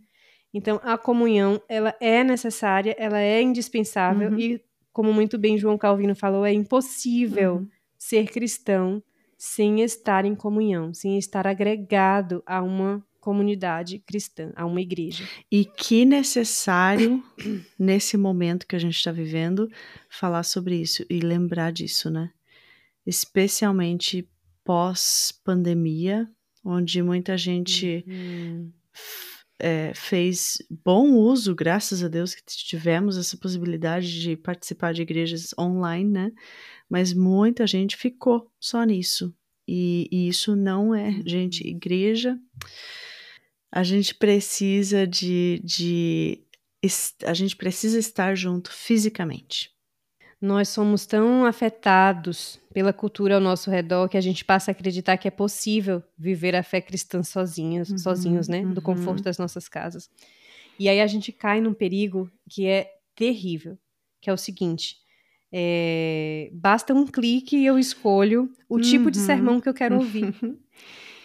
[0.53, 4.39] Então, a comunhão, ela é necessária, ela é indispensável Uhum.
[4.39, 4.61] e,
[4.91, 7.67] como muito bem João Calvino falou, é impossível Uhum.
[7.97, 9.03] ser cristão
[9.37, 15.23] sem estar em comunhão, sem estar agregado a uma comunidade cristã, a uma igreja.
[15.51, 17.21] E que necessário,
[17.77, 19.69] nesse momento que a gente está vivendo,
[20.09, 22.31] falar sobre isso e lembrar disso, né?
[23.05, 24.27] Especialmente
[24.63, 26.29] pós-pandemia,
[26.69, 28.71] onde muita gente Hum,
[29.59, 35.53] é, fez bom uso, graças a Deus que tivemos essa possibilidade de participar de igrejas
[35.59, 36.31] online, né?
[36.89, 39.35] Mas muita gente ficou só nisso.
[39.67, 42.39] E, e isso não é, gente, igreja.
[43.71, 46.41] A gente precisa de, de.
[47.25, 49.69] A gente precisa estar junto fisicamente.
[50.41, 55.17] Nós somos tão afetados pela cultura ao nosso redor que a gente passa a acreditar
[55.17, 58.61] que é possível viver a fé cristã sozinhos, Uhum, sozinhos, né?
[58.61, 58.81] Do uhum.
[58.81, 60.09] conforto das nossas casas.
[60.77, 63.77] E aí a gente cai num perigo que é terrível,
[64.21, 64.95] que é o seguinte:
[65.51, 69.25] é, basta um clique e eu escolho o tipo de Uhum.
[69.25, 70.33] sermão que eu quero ouvir.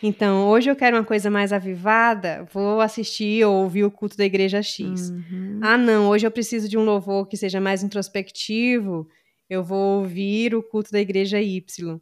[0.07, 4.25] Então, hoje eu quero uma coisa mais avivada, vou assistir ou ouvir o culto da
[4.27, 5.09] igreja X.
[5.09, 5.61] Uhum.
[5.63, 9.09] Ah, não, hoje eu preciso de um louvor que seja mais introspectivo,
[9.49, 11.99] eu vou ouvir o culto da igreja Y.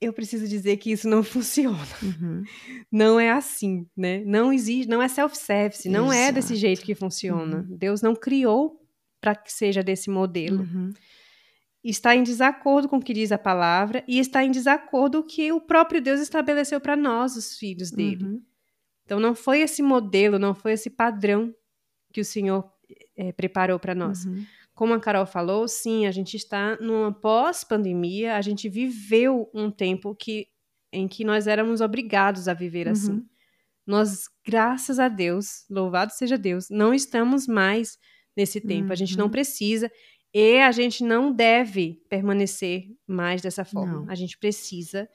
[0.00, 1.84] Eu preciso dizer que isso não funciona.
[2.00, 2.44] Uhum.
[2.92, 4.22] Não é assim, né?
[4.24, 6.60] Não existe, não é self-service, não é desse Exato.
[6.60, 7.66] jeito que funciona.
[7.68, 8.80] Deus não criou
[9.20, 10.60] para que seja desse modelo.
[10.60, 10.92] Uhum.
[11.84, 15.30] Está em desacordo com o que diz a palavra e está em desacordo com o
[15.30, 18.24] que o próprio Deus estabeleceu para nós, os filhos dele.
[18.24, 18.42] Uhum.
[19.04, 21.54] Então não foi esse modelo, não foi esse padrão
[22.10, 22.64] que o Senhor
[23.16, 24.24] eh, preparou para nós.
[24.24, 24.46] Uhum.
[24.72, 30.14] Como a Carol falou, sim, a gente está numa pós-pandemia, a gente viveu um tempo
[30.14, 30.48] que,
[30.90, 33.12] em que nós éramos obrigados a viver assim.
[33.12, 33.26] Uhum.
[33.86, 37.98] Nós, graças a Deus, louvado seja Deus, não estamos mais
[38.36, 38.90] nesse tempo.
[38.92, 39.30] A gente não Uhum.
[39.30, 39.90] precisa
[40.34, 44.00] e a gente não deve permanecer mais dessa forma.
[44.00, 44.10] Não.
[44.10, 45.08] A gente precisa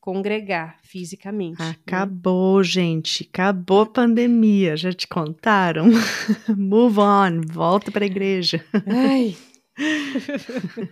[0.00, 1.60] congregar fisicamente.
[1.60, 1.76] né?
[1.86, 3.28] Acabou, gente.
[3.32, 4.76] Acabou a pandemia.
[4.76, 5.86] Já te contaram?
[6.56, 7.42] Move on.
[7.46, 8.64] Volta para a igreja.
[8.86, 9.36] Ai.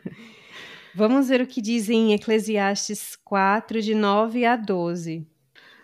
[0.95, 5.27] Vamos ver o que diz em Eclesiastes 4, de 9 a 12.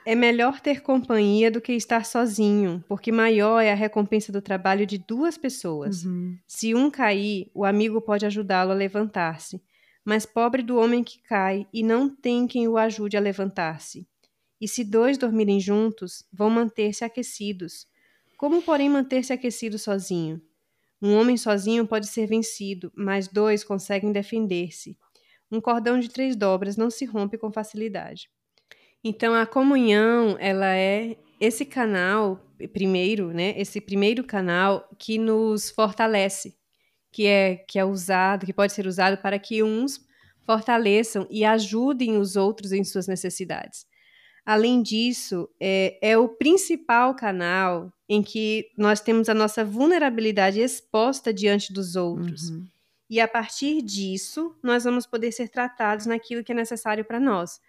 [0.07, 4.87] É melhor ter companhia do que estar sozinho, porque maior é a recompensa do trabalho
[4.87, 6.05] de duas pessoas.
[6.05, 6.37] Uhum.
[6.47, 9.63] Se um cair, o amigo pode ajudá-lo a levantar-se.
[10.05, 14.07] Mas pobre do homem que cai e não tem quem o ajude a levantar-se.
[14.61, 17.87] E se dois dormirem juntos, vão manter-se aquecidos.
[18.37, 20.41] Como, porém, manter-se aquecido sozinho?
[21.01, 24.99] Um homem sozinho pode ser vencido, mas dois conseguem defender-se.
[25.51, 28.29] Um cordão de três dobras não se rompe com facilidade.
[29.05, 32.41] Então, a comunhão, ela é esse canal,
[32.73, 33.53] primeiro, né?
[33.59, 36.57] Esse primeiro canal que nos fortalece,
[37.13, 40.01] que é, que é usado, que pode ser usado para que uns
[40.47, 43.87] fortaleçam e ajudem os outros em suas necessidades.
[44.45, 51.33] Além disso, é, é o principal canal em que nós temos a nossa vulnerabilidade exposta
[51.33, 52.51] diante dos outros.
[52.51, 52.67] Uhum.
[53.09, 57.61] E a partir disso, nós vamos poder ser tratados naquilo que é necessário para nós.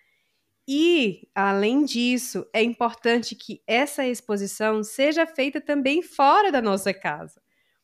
[0.67, 7.39] E, além disso, é importante que essa exposição seja feita também fora da nossa casa.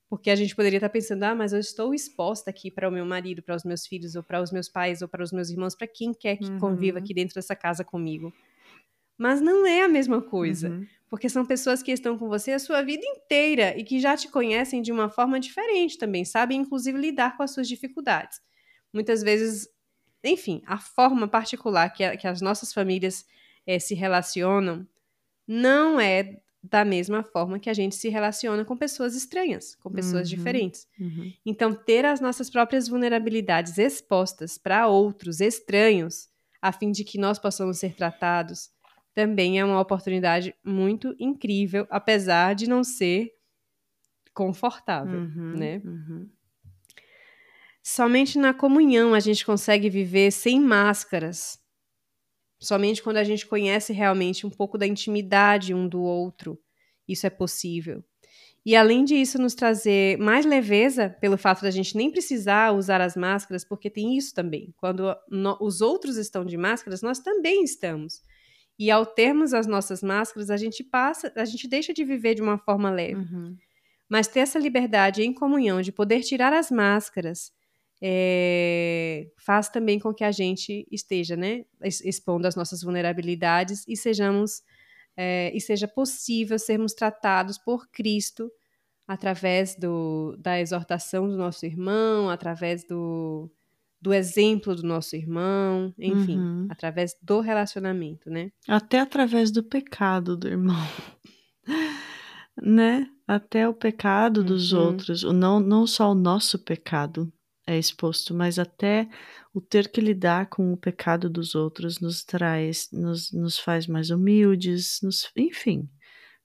[0.10, 3.06] Porque a gente poderia estar pensando, ah, mas eu estou exposta aqui para o meu
[3.06, 5.76] marido, para os meus filhos, ou para os meus pais, ou para os meus irmãos,
[5.76, 6.60] para quem quer que uhum.
[6.60, 8.34] conviva aqui dentro dessa casa comigo.
[9.18, 10.70] Mas não é a mesma coisa.
[10.70, 10.86] Uhum.
[11.08, 14.28] Porque são pessoas que estão com você a sua vida inteira e que já te
[14.30, 18.42] conhecem de uma forma diferente também, sabem inclusive lidar com as suas dificuldades.
[18.92, 19.70] Muitas vezes
[20.24, 23.26] enfim, a forma particular que, a, que as nossas famílias
[23.66, 24.88] é, se relacionam
[25.48, 30.30] não é da mesma forma que a gente se relaciona com pessoas estranhas, com pessoas
[30.30, 30.88] uhum, diferentes.
[31.00, 31.34] Uhum.
[31.44, 36.30] Então, ter as nossas próprias vulnerabilidades expostas para outros estranhos,
[36.62, 38.70] a fim de que nós possamos ser tratados,
[39.14, 43.32] também é uma oportunidade muito incrível, apesar de não ser
[44.34, 45.82] confortável, uhum, né?
[47.94, 51.60] Somente na comunhão a gente consegue viver sem máscaras.
[52.58, 56.58] Somente quando a gente conhece realmente um pouco da intimidade um do outro,
[57.06, 58.02] isso é possível.
[58.66, 63.18] E além disso, nos trazer mais leveza pelo fato da gente nem precisar usar as
[63.18, 64.74] máscaras, porque tem isso também.
[64.78, 68.22] Quando no, os outros estão de máscaras, nós também estamos.
[68.80, 72.42] E ao termos as nossas máscaras, a gente passa, a gente deixa de viver de
[72.42, 73.16] uma forma leve.
[73.16, 73.58] Uhum.
[74.08, 77.52] Mas ter essa liberdade em comunhão de poder tirar as máscaras
[78.02, 84.64] é, faz também com que a gente esteja, né, expondo as nossas vulnerabilidades e sejamos
[85.16, 88.50] é, e seja possível sermos tratados por Cristo
[89.08, 93.52] através do, da exortação do nosso irmão, através do,
[94.02, 96.68] do exemplo do nosso irmão, enfim, uhum.
[96.70, 98.52] através do relacionamento, né?
[98.68, 100.88] Até através do pecado do irmão,
[102.62, 103.06] né?
[103.28, 104.46] Até o pecado uhum.
[104.46, 107.32] dos outros, não, não só o nosso pecado,
[107.72, 109.08] é exposto, mas até
[109.54, 114.10] o ter que lidar com o pecado dos outros nos traz, nos, nos faz mais
[114.10, 115.90] humildes, nos, enfim,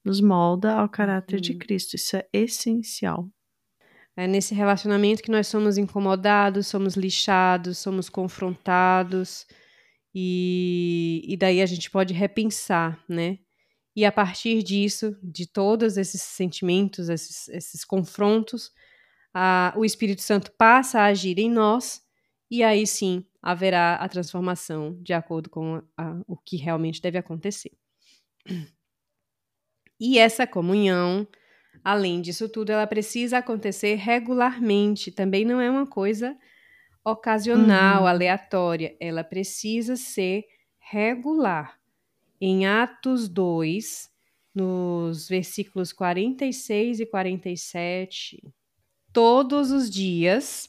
[0.05, 1.59] nos molda ao caráter de uhum.
[1.59, 1.95] Cristo.
[1.95, 3.29] Isso é essencial.
[4.17, 9.47] É nesse relacionamento que nós somos incomodados, somos lixados, somos confrontados,
[10.15, 13.39] e, e daí a gente pode repensar, né?
[13.95, 18.71] E a partir disso, de todos esses sentimentos, esses, esses confrontos,
[19.39, 22.03] a, o Espírito Santo passa a agir em nós,
[22.51, 27.73] e aí sim haverá a transformação de acordo com a, o que realmente deve acontecer.
[29.99, 31.27] E essa comunhão,
[31.83, 36.37] além disso tudo, ela precisa acontecer regularmente, também não é uma coisa
[37.03, 38.07] ocasional, uhum.
[38.07, 40.45] aleatória, ela precisa ser
[40.79, 41.81] regular.
[42.39, 44.11] Em Atos 2,
[44.55, 48.55] nos versículos 46 e 47,
[49.17, 50.69] todos os dias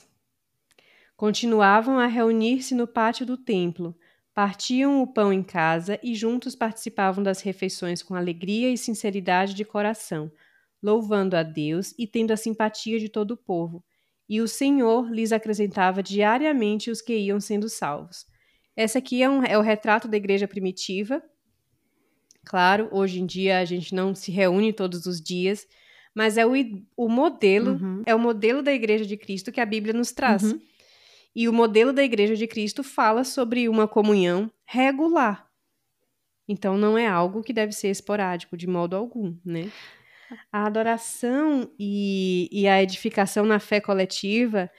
[1.17, 3.93] continuavam a reunir-se no pátio do templo,
[4.33, 9.65] partiam o pão em casa e juntos participavam das refeições com alegria e sinceridade de
[9.65, 10.31] coração,
[10.81, 13.83] louvando a Deus e tendo a simpatia de todo o povo.
[14.29, 18.25] E o Senhor lhes acrescentava diariamente os que iam sendo salvos.
[18.77, 21.21] Essa aqui é, um, é o retrato da igreja primitiva.
[22.45, 25.67] Claro, hoje em dia a gente não se reúne todos os dias,
[26.17, 26.51] mas é o,
[26.95, 28.01] o modelo, uhum.
[28.03, 30.41] é o modelo da Igreja de Cristo que a Bíblia nos traz.
[30.41, 30.59] Uhum.
[31.35, 35.47] E o modelo da Igreja de Cristo fala sobre uma comunhão regular.
[36.47, 39.69] Então não é algo que deve ser esporádico de modo algum, né?
[40.51, 44.71] A adoração e, e a edificação na fé coletiva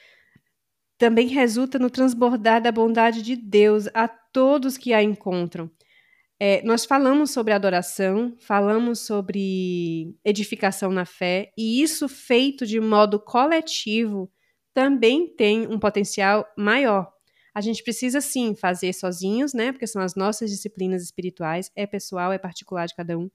[0.98, 5.70] também resulta no transbordar da bondade de Deus a todos que a encontram.
[6.40, 13.18] É, nós falamos sobre adoração, falamos sobre edificação na fé, e isso feito de modo
[13.18, 14.30] coletivo
[14.72, 17.12] também tem um potencial maior.
[17.52, 19.72] A gente precisa sim fazer sozinhos, né?
[19.72, 23.28] Porque são as nossas disciplinas espirituais, é pessoal, é particular de cada um.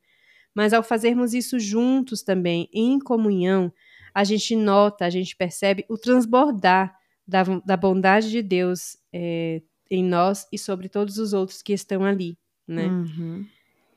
[0.55, 3.73] Mas ao fazermos isso juntos também, em comunhão,
[4.13, 6.95] a gente nota, a gente percebe o transbordar
[7.27, 12.05] da, da bondade de Deus é, em nós e sobre todos os outros que estão
[12.05, 12.37] ali
[12.67, 12.87] né?
[12.87, 13.45] Uhum.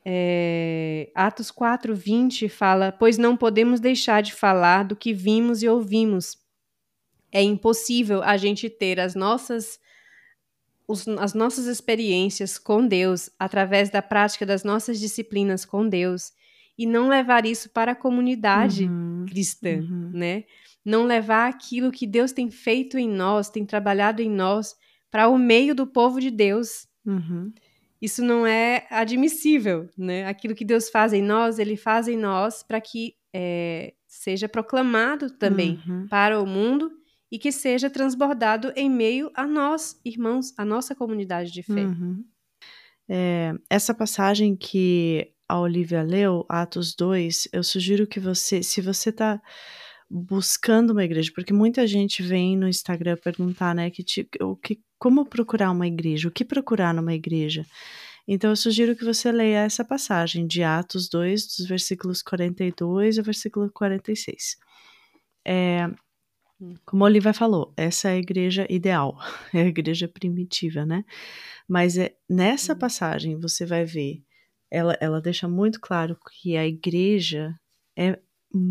[0.09, 5.67] É, Atos 4, 20 fala: Pois não podemos deixar de falar do que vimos e
[5.67, 6.37] ouvimos.
[7.29, 9.77] É impossível a gente ter as nossas,
[10.87, 16.31] os, as nossas experiências com Deus através da prática das nossas disciplinas com Deus
[16.77, 20.11] e não levar isso para a comunidade uhum, cristã, uhum.
[20.13, 20.45] né?
[20.85, 24.73] Não levar aquilo que Deus tem feito em nós, tem trabalhado em nós,
[25.11, 26.87] para o meio do povo de Deus.
[27.05, 27.51] Uhum
[28.01, 30.25] isso não é admissível, né?
[30.25, 35.29] Aquilo que Deus faz em nós, Ele faz em nós para que é, seja proclamado
[35.31, 36.07] também uhum.
[36.07, 36.91] para o mundo
[37.31, 41.85] e que seja transbordado em meio a nós, irmãos, a nossa comunidade de fé.
[41.85, 42.23] Uhum.
[43.09, 49.09] É, essa passagem que a Olivia leu, Atos 2, eu sugiro que você, se você
[49.09, 49.41] está
[50.09, 54.03] buscando uma igreja, porque muita gente vem no Instagram perguntar, né, que,
[54.41, 57.65] o que, como procurar uma igreja, o que procurar numa igreja.
[58.27, 63.23] Então eu sugiro que você leia essa passagem de Atos 2, dos versículos 42 ao
[63.23, 64.57] versículo 46.
[65.45, 65.87] É,
[66.59, 66.75] hum.
[66.85, 69.17] como a Olivia falou, essa é a igreja ideal,
[69.53, 71.05] é a igreja primitiva, né?
[71.67, 72.79] Mas é, nessa uhum.
[72.79, 74.23] passagem você vai ver,
[74.71, 77.57] ela, ela deixa muito claro que a igreja
[77.97, 78.19] é,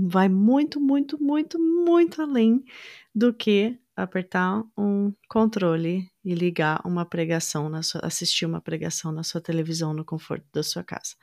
[0.08, 2.64] vai muito, muito, muito, muito além
[3.14, 9.22] do que apertar um controle e ligar uma pregação, na sua, assistir uma pregação na
[9.22, 11.14] sua televisão no conforto da sua casa.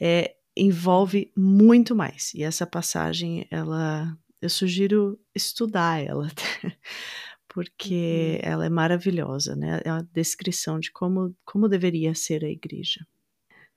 [0.00, 2.32] É, envolve muito mais.
[2.34, 6.28] E essa passagem, ela, eu sugiro estudar ela,
[7.48, 8.52] porque uhum.
[8.52, 9.80] ela é maravilhosa, né?
[9.84, 13.04] É uma descrição de como, como deveria ser a igreja.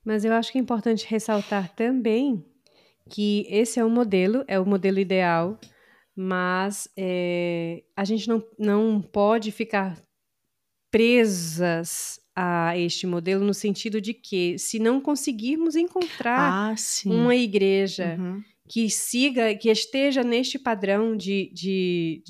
[0.06, 2.44] Mas eu acho que é importante ressaltar também
[3.10, 5.60] que esse é o modelo, é o modelo ideal,
[6.16, 10.02] mas é, a gente não, não pode ficar
[10.92, 16.76] presas a este modelo no sentido de que se não conseguirmos encontrar ah,
[17.06, 18.42] uma igreja uhum.
[18.70, 22.24] que siga, que esteja neste padrão de, de,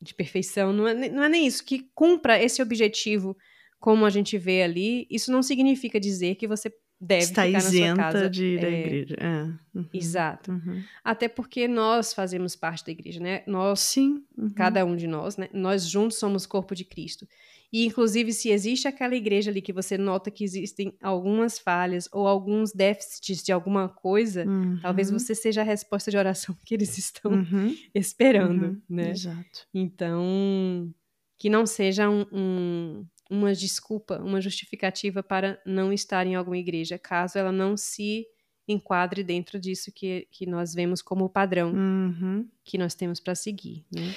[0.00, 3.36] de perfeição, não é, não é nem isso, que cumpra esse objetivo
[3.80, 6.72] como a gente vê ali, isso não significa dizer que você
[7.02, 8.30] deve Está ficar isenta na sua casa.
[8.30, 9.16] de ir à é, igreja.
[9.18, 9.78] É.
[9.78, 9.88] Uhum.
[9.92, 10.52] Exato.
[10.52, 10.82] Uhum.
[11.02, 13.42] Até porque nós fazemos parte da igreja, né?
[13.44, 14.22] Nós, Sim.
[14.38, 14.50] Uhum.
[14.50, 15.48] cada um de nós, né?
[15.52, 17.26] Nós juntos somos corpo de Cristo.
[17.72, 22.28] E, inclusive, se existe aquela igreja ali que você nota que existem algumas falhas ou
[22.28, 24.78] alguns déficits de alguma coisa, uhum.
[24.80, 27.74] talvez você seja a resposta de oração que eles estão uhum.
[27.94, 28.82] esperando, uhum.
[28.88, 29.10] né?
[29.10, 29.66] Exato.
[29.74, 30.92] Então,
[31.38, 36.98] que não seja um, um, uma desculpa, uma justificativa para não estar em alguma igreja,
[36.98, 38.26] caso ela não se
[38.68, 42.46] enquadre dentro disso que, que nós vemos como padrão uhum.
[42.62, 44.14] que nós temos para seguir, né?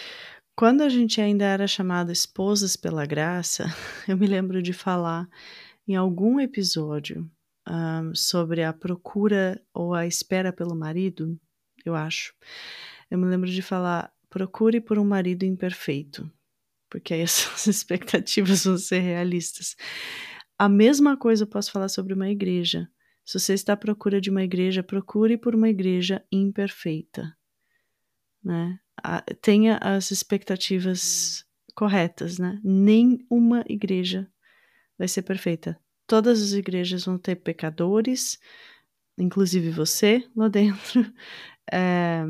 [0.53, 3.66] Quando a gente ainda era chamada Esposas pela Graça,
[4.07, 5.28] eu me lembro de falar
[5.88, 7.30] em algum episódio
[7.68, 11.39] um, sobre a procura ou a espera pelo marido,
[11.86, 12.34] eu acho.
[13.09, 16.30] Eu me lembro de falar: procure por um marido imperfeito,
[16.90, 19.76] porque aí as expectativas vão ser realistas.
[20.58, 22.88] A mesma coisa eu posso falar sobre uma igreja.
[23.26, 27.36] Se você está à procura de uma igreja, procure por uma igreja imperfeita.
[28.44, 28.80] Né?
[29.42, 32.60] tenha as expectativas corretas, né?
[32.64, 34.32] Nenhuma igreja
[34.98, 35.78] vai ser perfeita.
[36.08, 38.40] Todas as igrejas vão ter pecadores,
[39.18, 41.06] inclusive você lá dentro,
[41.72, 42.24] é,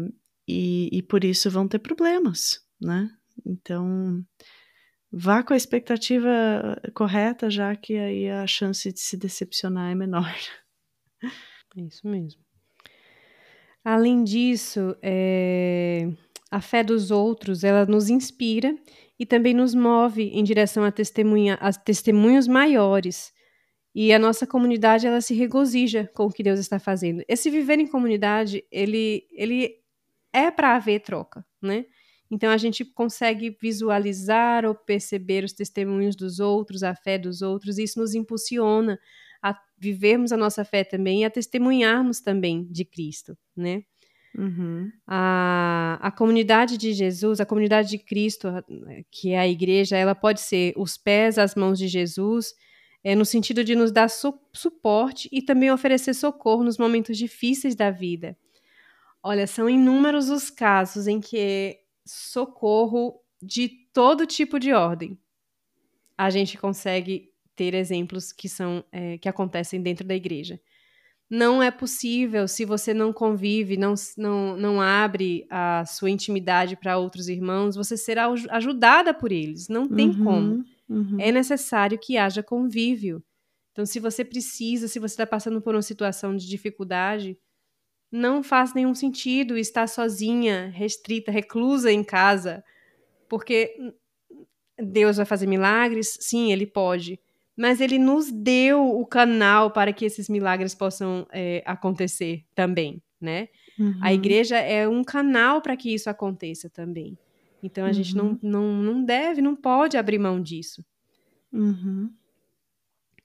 [0.48, 3.10] e, e por isso vão ter problemas, né?
[3.44, 4.24] Então,
[5.12, 10.34] vá com a expectativa correta, já que aí a chance de se decepcionar é menor.
[11.78, 12.42] É isso mesmo.
[13.84, 16.10] Além disso, é,
[16.50, 18.76] a fé dos outros, ela nos inspira
[19.20, 23.34] e também nos move em direção a, testemunha, a testemunhos maiores.
[23.94, 27.24] E a nossa comunidade, ela se regozija com o que Deus está fazendo.
[27.28, 29.76] Esse viver em comunidade, ele, ele
[30.34, 31.86] é para haver troca, né?
[32.30, 37.78] Então a gente consegue visualizar ou perceber os testemunhos dos outros, a fé dos outros,
[37.78, 39.00] e isso nos impulsiona
[39.42, 43.84] a vivermos a nossa fé também e a testemunharmos também de Cristo, né?
[44.38, 44.92] Uhum.
[45.08, 48.50] A, a comunidade de Jesus, a comunidade de Cristo,
[49.10, 52.54] que é a igreja, ela pode ser os pés, as mãos de Jesus,
[53.04, 57.76] é, no sentido de nos dar su suporte e também oferecer socorro nos momentos difíceis
[57.76, 58.36] da vida.
[59.24, 65.18] Olha, são inúmeros os casos em que socorro de todo tipo de ordem
[66.18, 70.60] a gente consegue ter exemplos que são é, que acontecem dentro da igreja
[71.30, 76.98] não é possível se você não convive, não, não, não abre a sua intimidade para
[76.98, 79.68] outros irmãos, você será ajudada por eles.
[79.68, 80.66] Não tem uhum, como.
[80.88, 81.18] Uhum.
[81.20, 83.24] É necessário que haja convívio.
[83.72, 87.38] Então, se você precisa, se você está passando por uma situação de dificuldade,
[88.12, 92.64] não faz nenhum sentido estar sozinha, restrita, reclusa em casa,
[93.28, 93.76] porque
[94.78, 96.18] Deus vai fazer milagres?
[96.20, 97.20] Sim, ele pode
[97.56, 103.48] mas ele nos deu o canal para que esses milagres possam é, acontecer também, né?
[103.80, 103.98] Uhum.
[104.02, 107.18] A igreja é um canal para que isso aconteça também.
[107.64, 107.94] Então a uhum.
[107.94, 108.40] gente não, uhum.
[108.42, 110.84] não, não deve, não pode abrir mão disso.
[111.52, 112.12] Uhum.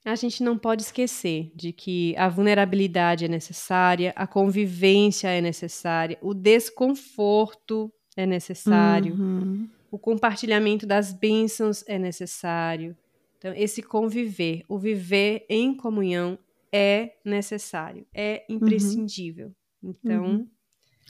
[0.03, 6.17] A gente não pode esquecer de que a vulnerabilidade é necessária, a convivência é necessária,
[6.21, 9.69] o desconforto é necessário, uhum.
[9.91, 12.95] o compartilhamento das bênçãos é necessário,
[13.37, 16.37] Então, esse conviver, o viver em comunhão
[16.71, 18.55] é necessário, é Uhum.
[18.57, 19.51] imprescindível.
[19.83, 20.47] Então, Uhum.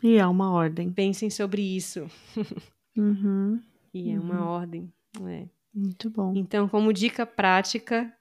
[0.02, 0.90] E é uma ordem.
[0.92, 2.08] pensem sobre isso.
[2.98, 3.60] Uhum.
[3.94, 4.48] E é uma Uhum.
[4.48, 4.94] ordem.
[5.28, 5.46] é.
[5.74, 6.34] Muito bom.
[6.36, 8.12] Então, como dica prática,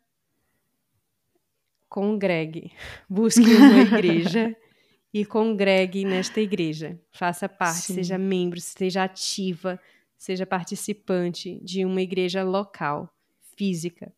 [1.91, 2.72] congregue.
[3.09, 4.57] Busque uma igreja
[5.12, 6.99] e congregue nesta igreja.
[7.11, 7.95] Faça parte, Sim.
[7.95, 9.78] seja membro, esteja ativa,
[10.16, 13.12] seja participante de uma igreja local,
[13.57, 14.11] física.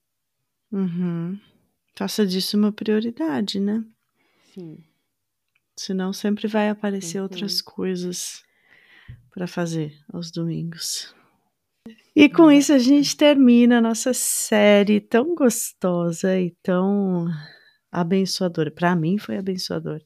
[0.71, 1.39] Uhum.
[1.97, 3.83] Faça disso uma prioridade, né?
[4.55, 4.79] Sim.
[5.79, 7.25] Senão sempre vai aparecer Uhum.
[7.25, 8.43] outras coisas
[9.31, 11.15] para fazer aos domingos.
[12.15, 17.27] E com isso a gente termina a nossa série tão gostosa e tão
[17.93, 18.71] abençoadora.
[18.71, 20.01] Para mim foi abençoador.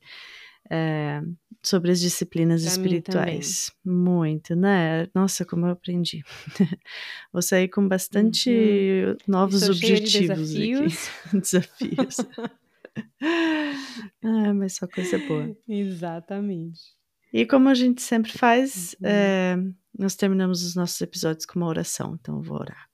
[0.68, 1.22] É,
[1.62, 3.70] sobre as disciplinas Pra espirituais.
[3.84, 5.06] Muito, né?
[5.14, 6.22] Nossa, como eu aprendi.
[7.32, 8.50] Vou sair com bastante
[9.28, 11.08] novos Estou cheia de objetivos desafios.
[11.24, 11.40] aqui.
[11.40, 12.16] desafios.
[14.24, 15.56] ah, mas só coisa boa.
[15.68, 16.80] Exatamente.
[17.32, 19.08] E como a gente sempre faz, Uhum.
[19.08, 19.56] é,
[19.98, 22.88] nós terminamos os nossos episódios com uma oração, então eu vou orar.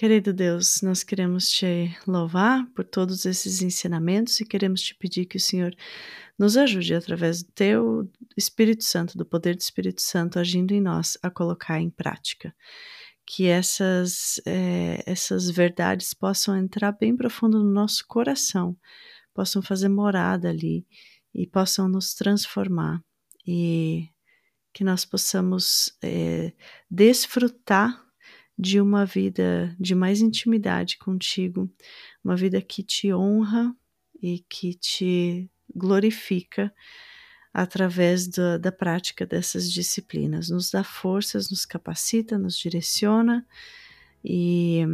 [0.00, 5.36] Querido Deus, nós queremos te louvar por todos esses ensinamentos e queremos te pedir que
[5.36, 5.76] o Senhor
[6.38, 11.18] nos ajude através do teu Espírito Santo, do poder do Espírito Santo agindo em nós,
[11.22, 12.56] a colocar em prática.
[13.26, 18.74] Que essas, é, essas verdades possam entrar bem profundo no nosso coração,
[19.34, 20.86] possam fazer morada ali
[21.34, 23.04] e possam nos transformar
[23.46, 24.08] e
[24.72, 26.54] que nós possamos é,
[26.90, 28.09] desfrutar
[28.60, 31.70] de uma vida de mais intimidade contigo,
[32.22, 33.74] uma vida que te honra
[34.22, 36.72] e que te glorifica
[37.54, 40.50] através da, da prática dessas disciplinas.
[40.50, 43.46] Nos dá forças, nos capacita, nos direciona
[44.22, 44.84] e,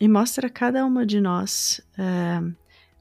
[0.00, 2.40] e mostra a cada uma de nós é,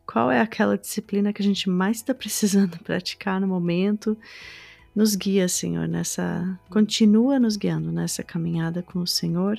[0.05, 4.17] qual é aquela disciplina que a gente mais está precisando praticar no momento.
[4.93, 6.59] Nos guia, Senhor, nessa.
[6.69, 9.57] Continua nos guiando nessa caminhada com o Senhor.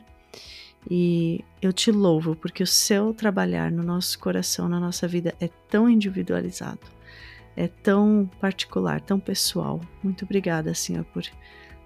[0.90, 5.48] E eu te louvo porque o seu trabalhar no nosso coração, na nossa vida, é
[5.68, 6.80] tão individualizado,
[7.56, 9.80] é tão particular, tão pessoal.
[10.02, 11.22] Muito obrigada, Senhor, por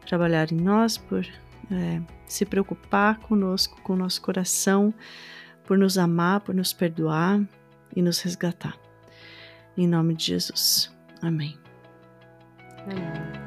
[0.07, 1.27] trabalhar em nós, por
[1.71, 4.95] é, se preocupar conosco, com o nosso coração,
[5.65, 7.41] por nos amar, por nos perdoar
[7.95, 8.79] e nos resgatar.
[9.77, 10.91] Em nome de Jesus.
[11.21, 11.59] Amém.
[12.85, 13.46] Amém.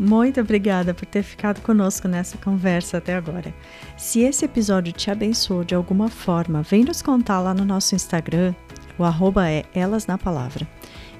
[0.00, 3.52] Muito obrigada por ter ficado conosco nessa conversa até agora.
[3.98, 8.54] Se esse episódio te abençoou de alguma forma, vem nos contar lá no nosso Instagram,
[8.98, 10.66] o arroba é Elas na Palavra.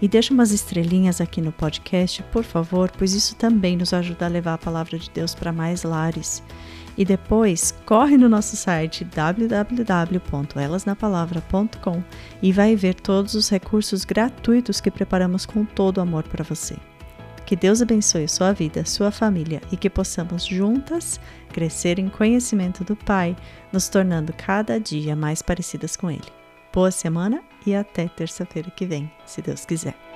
[0.01, 4.31] E deixa umas estrelinhas aqui no podcast, por favor, pois isso também nos ajuda a
[4.31, 6.43] levar a palavra de Deus para mais lares.
[6.97, 12.03] E depois, corre no nosso site www.elasnapalavra.com
[12.41, 16.79] e vai ver todos os recursos gratuitos que preparamos com todo amor para você.
[17.51, 22.95] Que Deus abençoe sua vida, sua família e que possamos juntas crescer em conhecimento do
[22.95, 23.37] Pai,
[23.73, 26.29] nos tornando cada dia mais parecidas com Ele.
[26.73, 30.10] Boa semana e até terça-feira que vem, se Deus quiser.